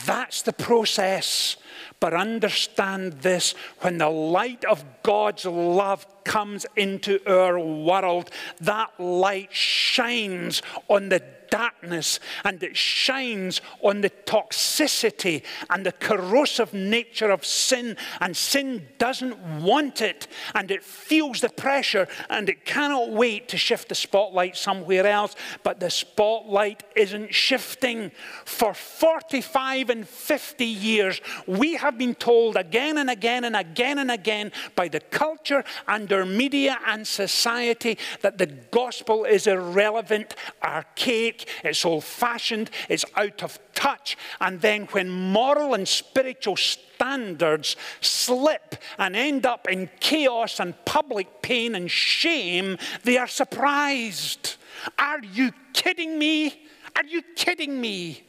That's 0.04 0.42
the 0.42 0.52
process. 0.52 1.56
But 2.00 2.14
understand 2.14 3.14
this 3.22 3.54
when 3.80 3.98
the 3.98 4.08
light 4.08 4.64
of 4.64 4.84
God's 5.02 5.44
love 5.44 6.06
comes 6.24 6.66
into 6.76 7.20
our 7.30 7.58
world, 7.58 8.30
that 8.60 8.98
light 8.98 9.52
shines 9.52 10.62
on 10.88 11.08
the 11.08 11.22
darkness 11.50 12.20
and 12.44 12.62
it 12.62 12.76
shines 12.76 13.60
on 13.82 14.00
the 14.00 14.10
toxicity 14.10 15.42
and 15.70 15.84
the 15.84 15.92
corrosive 15.92 16.72
nature 16.72 17.30
of 17.30 17.44
sin. 17.44 17.96
And 18.20 18.36
sin 18.36 18.88
doesn't 18.98 19.62
want 19.62 20.02
it 20.02 20.26
and 20.54 20.70
it 20.70 20.82
feels 20.82 21.40
the 21.40 21.48
pressure 21.48 22.08
and 22.30 22.48
it 22.48 22.64
cannot 22.64 23.10
wait 23.10 23.48
to 23.48 23.56
shift 23.56 23.88
the 23.88 23.94
spotlight 23.94 24.56
somewhere 24.56 25.06
else. 25.06 25.34
But 25.62 25.80
the 25.80 25.90
spotlight 25.90 26.82
isn't 26.94 27.34
shifting. 27.34 28.10
For 28.44 28.74
45 28.74 29.90
and 29.90 30.08
50 30.08 30.64
years, 30.64 31.20
we 31.46 31.74
have 31.74 31.98
been 31.98 32.14
told 32.14 32.56
again 32.56 32.98
and 32.98 33.10
again 33.10 33.44
and 33.44 33.56
again 33.56 33.98
and 33.98 34.10
again 34.10 34.52
by 34.74 34.88
the 34.88 35.00
culture 35.00 35.64
and 35.88 36.12
our 36.12 36.24
media 36.24 36.78
and 36.86 37.06
society 37.06 37.98
that 38.22 38.38
the 38.38 38.46
gospel 38.46 39.24
is 39.24 39.46
irrelevant, 39.46 40.34
archaic, 40.62 41.35
it's 41.64 41.84
old 41.84 42.04
fashioned, 42.04 42.70
it's 42.88 43.04
out 43.16 43.42
of 43.42 43.58
touch. 43.74 44.16
And 44.40 44.60
then 44.60 44.86
when 44.92 45.10
moral 45.10 45.74
and 45.74 45.86
spiritual 45.86 46.56
standards 46.56 47.76
slip 48.00 48.76
and 48.98 49.14
end 49.14 49.46
up 49.46 49.68
in 49.68 49.90
chaos 50.00 50.60
and 50.60 50.74
public 50.84 51.42
pain 51.42 51.74
and 51.74 51.90
shame, 51.90 52.78
they 53.04 53.18
are 53.18 53.28
surprised. 53.28 54.56
Are 54.98 55.20
you 55.22 55.52
kidding 55.72 56.18
me? 56.18 56.66
Are 56.94 57.04
you 57.04 57.22
kidding 57.34 57.80
me? 57.80 58.22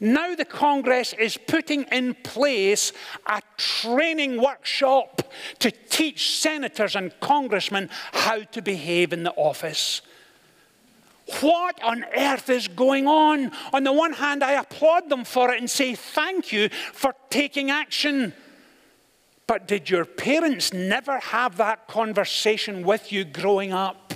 Now 0.00 0.34
the 0.34 0.44
Congress 0.44 1.12
is 1.12 1.36
putting 1.36 1.84
in 1.84 2.14
place 2.14 2.92
a 3.26 3.40
training 3.56 4.40
workshop 4.40 5.32
to 5.60 5.70
teach 5.70 6.38
senators 6.38 6.96
and 6.96 7.18
congressmen 7.20 7.88
how 8.12 8.42
to 8.42 8.62
behave 8.62 9.12
in 9.12 9.22
the 9.22 9.32
office. 9.32 10.02
What 11.40 11.82
on 11.82 12.04
earth 12.16 12.48
is 12.50 12.68
going 12.68 13.06
on? 13.06 13.50
On 13.72 13.82
the 13.82 13.92
one 13.92 14.12
hand, 14.12 14.44
I 14.44 14.52
applaud 14.52 15.08
them 15.08 15.24
for 15.24 15.52
it 15.52 15.58
and 15.58 15.68
say 15.68 15.94
thank 15.94 16.52
you 16.52 16.68
for 16.92 17.14
taking 17.30 17.70
action. 17.70 18.32
But 19.46 19.68
did 19.68 19.88
your 19.88 20.04
parents 20.04 20.72
never 20.72 21.18
have 21.18 21.56
that 21.58 21.86
conversation 21.86 22.84
with 22.84 23.12
you 23.12 23.24
growing 23.24 23.72
up? 23.72 24.14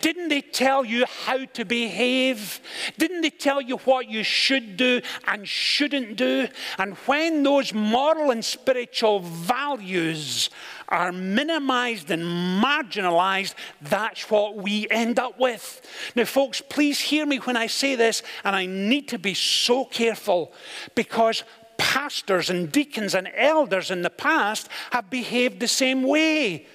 Didn't 0.00 0.28
they 0.28 0.40
tell 0.40 0.84
you 0.84 1.04
how 1.26 1.44
to 1.44 1.64
behave? 1.64 2.60
Didn't 2.98 3.20
they 3.20 3.30
tell 3.30 3.60
you 3.60 3.76
what 3.78 4.08
you 4.08 4.24
should 4.24 4.76
do 4.76 5.02
and 5.26 5.46
shouldn't 5.46 6.16
do? 6.16 6.48
And 6.78 6.94
when 7.06 7.42
those 7.42 7.74
moral 7.74 8.30
and 8.30 8.44
spiritual 8.44 9.20
values 9.20 10.48
are 10.92 11.10
minimized 11.10 12.10
and 12.10 12.22
marginalized, 12.22 13.54
that's 13.80 14.30
what 14.30 14.56
we 14.56 14.86
end 14.90 15.18
up 15.18 15.40
with. 15.40 15.80
Now, 16.14 16.26
folks, 16.26 16.60
please 16.60 17.00
hear 17.00 17.24
me 17.24 17.38
when 17.38 17.56
I 17.56 17.66
say 17.66 17.96
this, 17.96 18.22
and 18.44 18.54
I 18.54 18.66
need 18.66 19.08
to 19.08 19.18
be 19.18 19.34
so 19.34 19.86
careful 19.86 20.52
because 20.94 21.44
pastors 21.78 22.50
and 22.50 22.70
deacons 22.70 23.14
and 23.14 23.28
elders 23.34 23.90
in 23.90 24.02
the 24.02 24.10
past 24.10 24.68
have 24.90 25.10
behaved 25.10 25.58
the 25.58 25.66
same 25.66 26.02
way. 26.02 26.66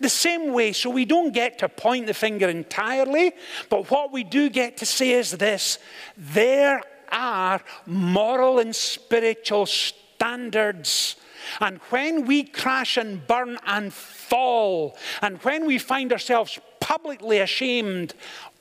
The 0.00 0.08
same 0.08 0.52
way, 0.52 0.72
so 0.72 0.90
we 0.90 1.04
don't 1.04 1.32
get 1.32 1.58
to 1.58 1.68
point 1.68 2.06
the 2.06 2.14
finger 2.14 2.48
entirely, 2.48 3.32
but 3.68 3.90
what 3.90 4.12
we 4.12 4.22
do 4.22 4.48
get 4.48 4.76
to 4.76 4.86
say 4.86 5.10
is 5.10 5.32
this 5.32 5.80
there 6.16 6.80
are 7.10 7.60
moral 7.84 8.60
and 8.60 8.74
spiritual 8.74 9.66
standards. 9.66 11.16
And 11.60 11.78
when 11.90 12.26
we 12.26 12.44
crash 12.44 12.96
and 12.96 13.26
burn 13.26 13.58
and 13.66 13.92
fall, 13.92 14.96
and 15.22 15.38
when 15.38 15.66
we 15.66 15.78
find 15.78 16.12
ourselves 16.12 16.58
publicly 16.80 17.38
ashamed 17.38 18.14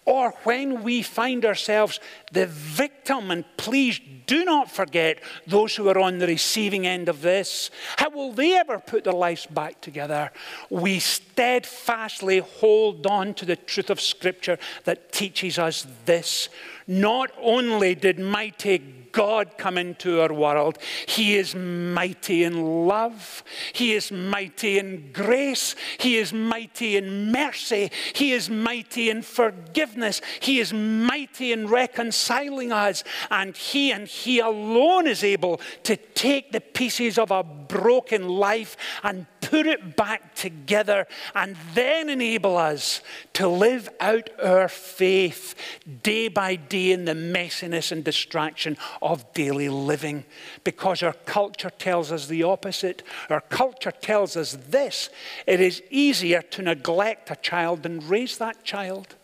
or 0.07 0.33
when 0.43 0.83
we 0.83 1.01
find 1.01 1.43
ourselves 1.43 1.99
the 2.31 2.45
victim, 2.45 3.29
and 3.29 3.43
please 3.57 3.99
do 4.25 4.45
not 4.45 4.71
forget 4.71 5.19
those 5.45 5.75
who 5.75 5.89
are 5.89 5.99
on 5.99 6.17
the 6.17 6.27
receiving 6.27 6.87
end 6.87 7.09
of 7.09 7.21
this. 7.21 7.69
How 7.97 8.09
will 8.09 8.31
they 8.31 8.55
ever 8.55 8.79
put 8.79 9.03
their 9.03 9.11
lives 9.11 9.45
back 9.45 9.81
together? 9.81 10.31
We 10.69 10.99
steadfastly 10.99 12.39
hold 12.39 13.05
on 13.05 13.33
to 13.33 13.45
the 13.45 13.57
truth 13.57 13.89
of 13.89 13.99
Scripture 13.99 14.57
that 14.85 15.11
teaches 15.11 15.59
us 15.59 15.85
this. 16.05 16.47
Not 16.87 17.31
only 17.41 17.95
did 17.95 18.17
mighty 18.19 18.97
God 19.17 19.57
come 19.57 19.79
into 19.79 20.21
our 20.21 20.31
world. 20.31 20.77
He 21.07 21.37
is 21.37 21.55
mighty 21.55 22.43
in 22.43 22.85
love. 22.85 23.43
He 23.73 23.93
is 23.93 24.11
mighty 24.11 24.77
in 24.77 25.11
grace. 25.11 25.75
He 25.97 26.17
is 26.17 26.31
mighty 26.31 26.97
in 26.97 27.31
mercy. 27.31 27.91
He 28.13 28.33
is 28.33 28.47
mighty 28.47 29.09
in 29.09 29.23
forgiveness. 29.23 30.21
He 30.39 30.59
is 30.59 30.71
mighty 30.71 31.51
in 31.51 31.67
reconciling 31.67 32.71
us. 32.71 33.03
And 33.31 33.57
He 33.57 33.91
and 33.91 34.07
He 34.07 34.39
alone 34.39 35.07
is 35.07 35.23
able 35.23 35.61
to 35.81 35.97
take 35.97 36.51
the 36.51 36.61
pieces 36.61 37.17
of 37.17 37.31
a 37.31 37.43
broken 37.43 38.29
life 38.29 38.77
and 39.01 39.25
put 39.49 39.65
it 39.65 39.95
back 39.95 40.35
together 40.35 41.07
and 41.33 41.55
then 41.73 42.09
enable 42.09 42.57
us 42.57 43.01
to 43.31 43.47
live 43.47 43.87
out 44.01 44.29
our 44.43 44.67
faith 44.67 45.55
day 46.03 46.27
by 46.27 46.55
day 46.55 46.91
in 46.91 47.05
the 47.05 47.13
messiness 47.13 47.91
and 47.91 48.03
distraction 48.03 48.75
of 49.01 49.33
daily 49.33 49.69
living. 49.69 50.25
Because 50.65 51.01
our 51.01 51.13
culture 51.13 51.69
tells 51.69 52.11
us 52.11 52.27
the 52.27 52.43
opposite. 52.43 53.03
Our 53.29 53.39
culture 53.41 53.91
tells 53.91 54.35
us 54.35 54.57
this 54.67 55.09
it 55.45 55.61
is 55.61 55.81
easier 55.89 56.41
to 56.41 56.61
neglect 56.61 57.31
a 57.31 57.37
child 57.37 57.83
than 57.83 58.05
raise 58.05 58.37
that 58.39 58.65
child. 58.65 59.15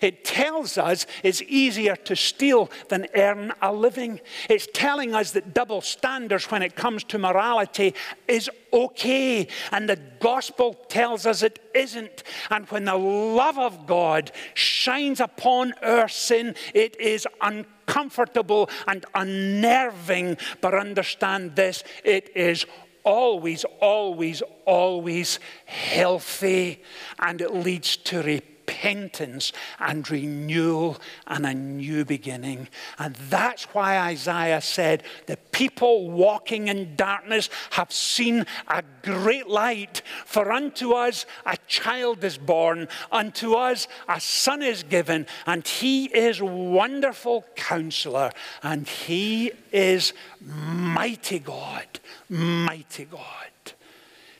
It 0.00 0.24
tells 0.24 0.78
us 0.78 1.06
it's 1.22 1.42
easier 1.42 1.96
to 1.96 2.16
steal 2.16 2.70
than 2.88 3.06
earn 3.14 3.52
a 3.60 3.72
living. 3.72 4.20
It's 4.48 4.68
telling 4.72 5.14
us 5.14 5.32
that 5.32 5.54
double 5.54 5.80
standards 5.80 6.50
when 6.50 6.62
it 6.62 6.76
comes 6.76 7.04
to 7.04 7.18
morality 7.18 7.94
is 8.28 8.50
okay. 8.72 9.48
And 9.72 9.88
the 9.88 9.98
gospel 10.20 10.74
tells 10.88 11.26
us 11.26 11.42
it 11.42 11.58
isn't. 11.74 12.22
And 12.50 12.66
when 12.66 12.84
the 12.84 12.96
love 12.96 13.58
of 13.58 13.86
God 13.86 14.32
shines 14.54 15.20
upon 15.20 15.72
our 15.82 16.08
sin, 16.08 16.54
it 16.72 16.98
is 17.00 17.26
uncomfortable 17.40 18.70
and 18.86 19.04
unnerving. 19.14 20.36
But 20.60 20.74
understand 20.74 21.56
this 21.56 21.84
it 22.04 22.30
is 22.36 22.66
always, 23.02 23.64
always, 23.80 24.42
always 24.64 25.38
healthy. 25.66 26.82
And 27.18 27.40
it 27.40 27.52
leads 27.52 27.96
to 27.98 28.18
repentance 28.18 28.53
repentance 28.66 29.52
and 29.78 30.08
renewal 30.10 30.98
and 31.26 31.46
a 31.46 31.54
new 31.54 32.04
beginning. 32.04 32.68
And 32.98 33.14
that's 33.14 33.64
why 33.74 33.98
Isaiah 33.98 34.60
said, 34.60 35.02
The 35.26 35.36
people 35.52 36.10
walking 36.10 36.68
in 36.68 36.96
darkness 36.96 37.50
have 37.70 37.92
seen 37.92 38.46
a 38.68 38.82
great 39.02 39.48
light. 39.48 40.02
For 40.24 40.52
unto 40.52 40.92
us 40.92 41.26
a 41.46 41.56
child 41.66 42.24
is 42.24 42.38
born, 42.38 42.88
unto 43.12 43.54
us 43.54 43.88
a 44.08 44.20
son 44.20 44.62
is 44.62 44.82
given, 44.82 45.26
and 45.46 45.66
he 45.66 46.06
is 46.06 46.42
wonderful 46.42 47.44
counselor, 47.56 48.30
and 48.62 48.88
he 48.88 49.52
is 49.72 50.12
mighty 50.40 51.38
God, 51.38 51.86
mighty 52.28 53.04
God. 53.04 53.22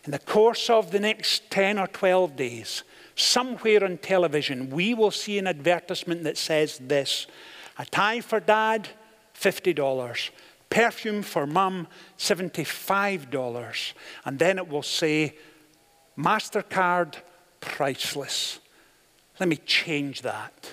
In 0.05 0.11
the 0.11 0.19
course 0.19 0.69
of 0.69 0.91
the 0.91 1.01
next 1.01 1.51
10 1.51 1.79
or 1.79 1.87
12 1.87 2.37
days, 2.37 2.83
somewhere 3.17 3.85
on 3.85 3.99
television, 3.99 4.71
we 4.71 4.95
will 4.95 5.11
see 5.11 5.39
an 5.39 5.47
advertisement 5.47 6.25
that 6.25 6.37
says 6.37 6.79
this 6.79 7.27
a 7.79 7.85
tie 7.85 8.21
for 8.21 8.41
dad, 8.41 8.89
$50. 9.35 10.31
Perfume 10.71 11.23
for 11.23 11.47
mum, 11.47 11.87
$75. 12.19 13.93
And 14.25 14.39
then 14.39 14.59
it 14.59 14.69
will 14.69 14.83
say, 14.83 15.37
MasterCard, 16.19 17.17
priceless. 17.61 18.61
Let 19.41 19.49
me 19.49 19.57
change 19.57 20.23
that 20.23 20.71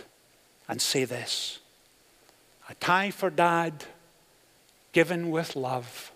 and 0.68 0.82
say 0.82 1.06
this 1.06 1.60
a 2.70 2.76
tie 2.76 3.12
for 3.12 3.30
dad, 3.30 3.86
given 4.92 5.30
with 5.30 5.56
love, 5.56 6.12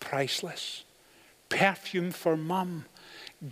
priceless. 0.00 0.84
Perfume 1.48 2.10
for 2.10 2.36
mum, 2.36 2.86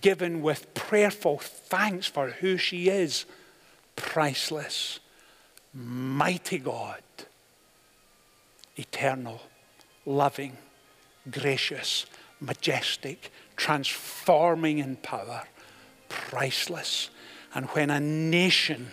given 0.01 0.43
with 0.43 0.73
prayerful 0.75 1.39
thanks 1.39 2.07
for 2.07 2.31
who 2.31 2.57
she 2.57 2.89
is, 2.89 3.25
priceless. 3.97 5.01
Mighty 5.75 6.59
God, 6.59 7.03
eternal, 8.77 9.41
loving, 10.05 10.57
gracious, 11.31 12.07
majestic, 12.41 13.31
transforming 13.57 14.79
in 14.79 14.97
power, 14.97 15.45
priceless. 16.09 17.11
And 17.55 17.67
when 17.71 17.91
a 17.91 18.01
nation 18.01 18.93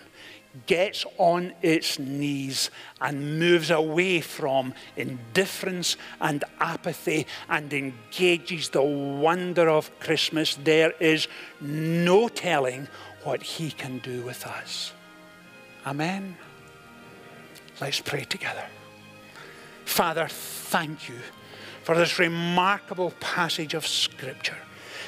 gets 0.66 1.04
on 1.18 1.52
its 1.62 1.98
knees 1.98 2.70
and 3.00 3.38
moves 3.38 3.70
away 3.70 4.20
from 4.20 4.74
indifference 4.96 5.96
and 6.20 6.44
apathy 6.58 7.26
and 7.48 7.72
engages 7.72 8.70
the 8.70 8.82
wonder 8.82 9.68
of 9.68 9.96
Christmas, 10.00 10.56
there 10.56 10.92
is 11.00 11.28
no 11.60 12.28
telling 12.28 12.88
what 13.22 13.42
He 13.42 13.70
can 13.70 13.98
do 13.98 14.22
with 14.22 14.46
us. 14.46 14.92
Amen. 15.86 16.36
Let's 17.80 18.00
pray 18.00 18.24
together. 18.24 18.64
Father, 19.84 20.28
thank 20.28 21.08
you 21.08 21.16
for 21.82 21.96
this 21.96 22.18
remarkable 22.18 23.12
passage 23.20 23.74
of 23.74 23.86
Scripture. 23.86 24.58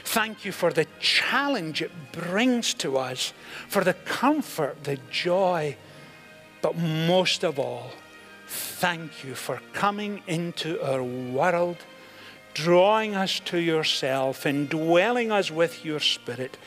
Thank 0.05 0.45
you 0.45 0.53
for 0.53 0.73
the 0.73 0.87
challenge 1.01 1.81
it 1.81 1.93
brings 2.13 2.75
to 2.75 2.99
us, 2.99 3.33
for 3.69 3.85
the 3.85 3.95
comfort, 3.95 4.85
the 4.85 4.99
joy, 5.11 5.77
but 6.61 6.77
most 6.77 7.45
of 7.45 7.59
all, 7.59 7.91
thank 8.47 9.25
you 9.25 9.35
for 9.35 9.61
coming 9.73 10.23
into 10.27 10.81
our 10.83 11.03
world, 11.03 11.77
drawing 12.55 13.15
us 13.15 13.41
to 13.41 13.59
yourself, 13.59 14.45
indwelling 14.45 15.33
us 15.33 15.51
with 15.51 15.85
your 15.85 16.01
Spirit. 16.01 16.59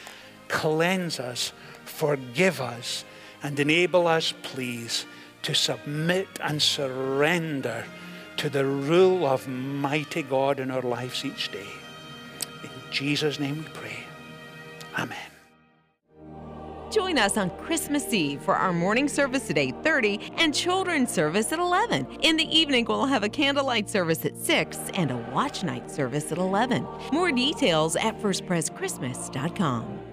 Cleanse 0.47 1.19
us, 1.19 1.53
forgive 1.85 2.59
us, 2.61 3.05
and 3.43 3.59
enable 3.59 4.07
us, 4.07 4.33
please, 4.43 5.05
to 5.43 5.53
submit 5.53 6.27
and 6.41 6.61
surrender 6.61 7.85
to 8.37 8.49
the 8.49 8.65
rule 8.65 9.25
of 9.25 9.47
mighty 9.47 10.23
God 10.23 10.59
in 10.59 10.71
our 10.71 10.81
lives 10.81 11.23
each 11.23 11.51
day. 11.51 11.67
Jesus' 12.95 13.41
name 13.41 13.57
we 13.57 13.69
pray. 13.73 13.97
Amen. 14.97 15.17
Join 16.91 17.17
us 17.19 17.35
on 17.35 17.49
Christmas 17.57 18.13
Eve 18.13 18.41
for 18.41 18.55
our 18.55 18.71
morning 18.71 19.09
service 19.09 19.49
at 19.49 19.57
8:30 19.57 20.31
and 20.37 20.55
children's 20.55 21.11
service 21.11 21.51
at 21.51 21.59
11. 21.59 22.07
In 22.21 22.37
the 22.37 22.47
evening, 22.57 22.85
we'll 22.85 23.05
have 23.05 23.23
a 23.23 23.27
candlelight 23.27 23.89
service 23.89 24.23
at 24.23 24.37
6 24.37 24.79
and 24.93 25.11
a 25.11 25.17
watch 25.33 25.61
night 25.61 25.91
service 25.91 26.31
at 26.31 26.37
11. 26.37 26.87
More 27.11 27.33
details 27.33 27.97
at 27.97 28.17
firstpreschristmas.com. 28.21 30.04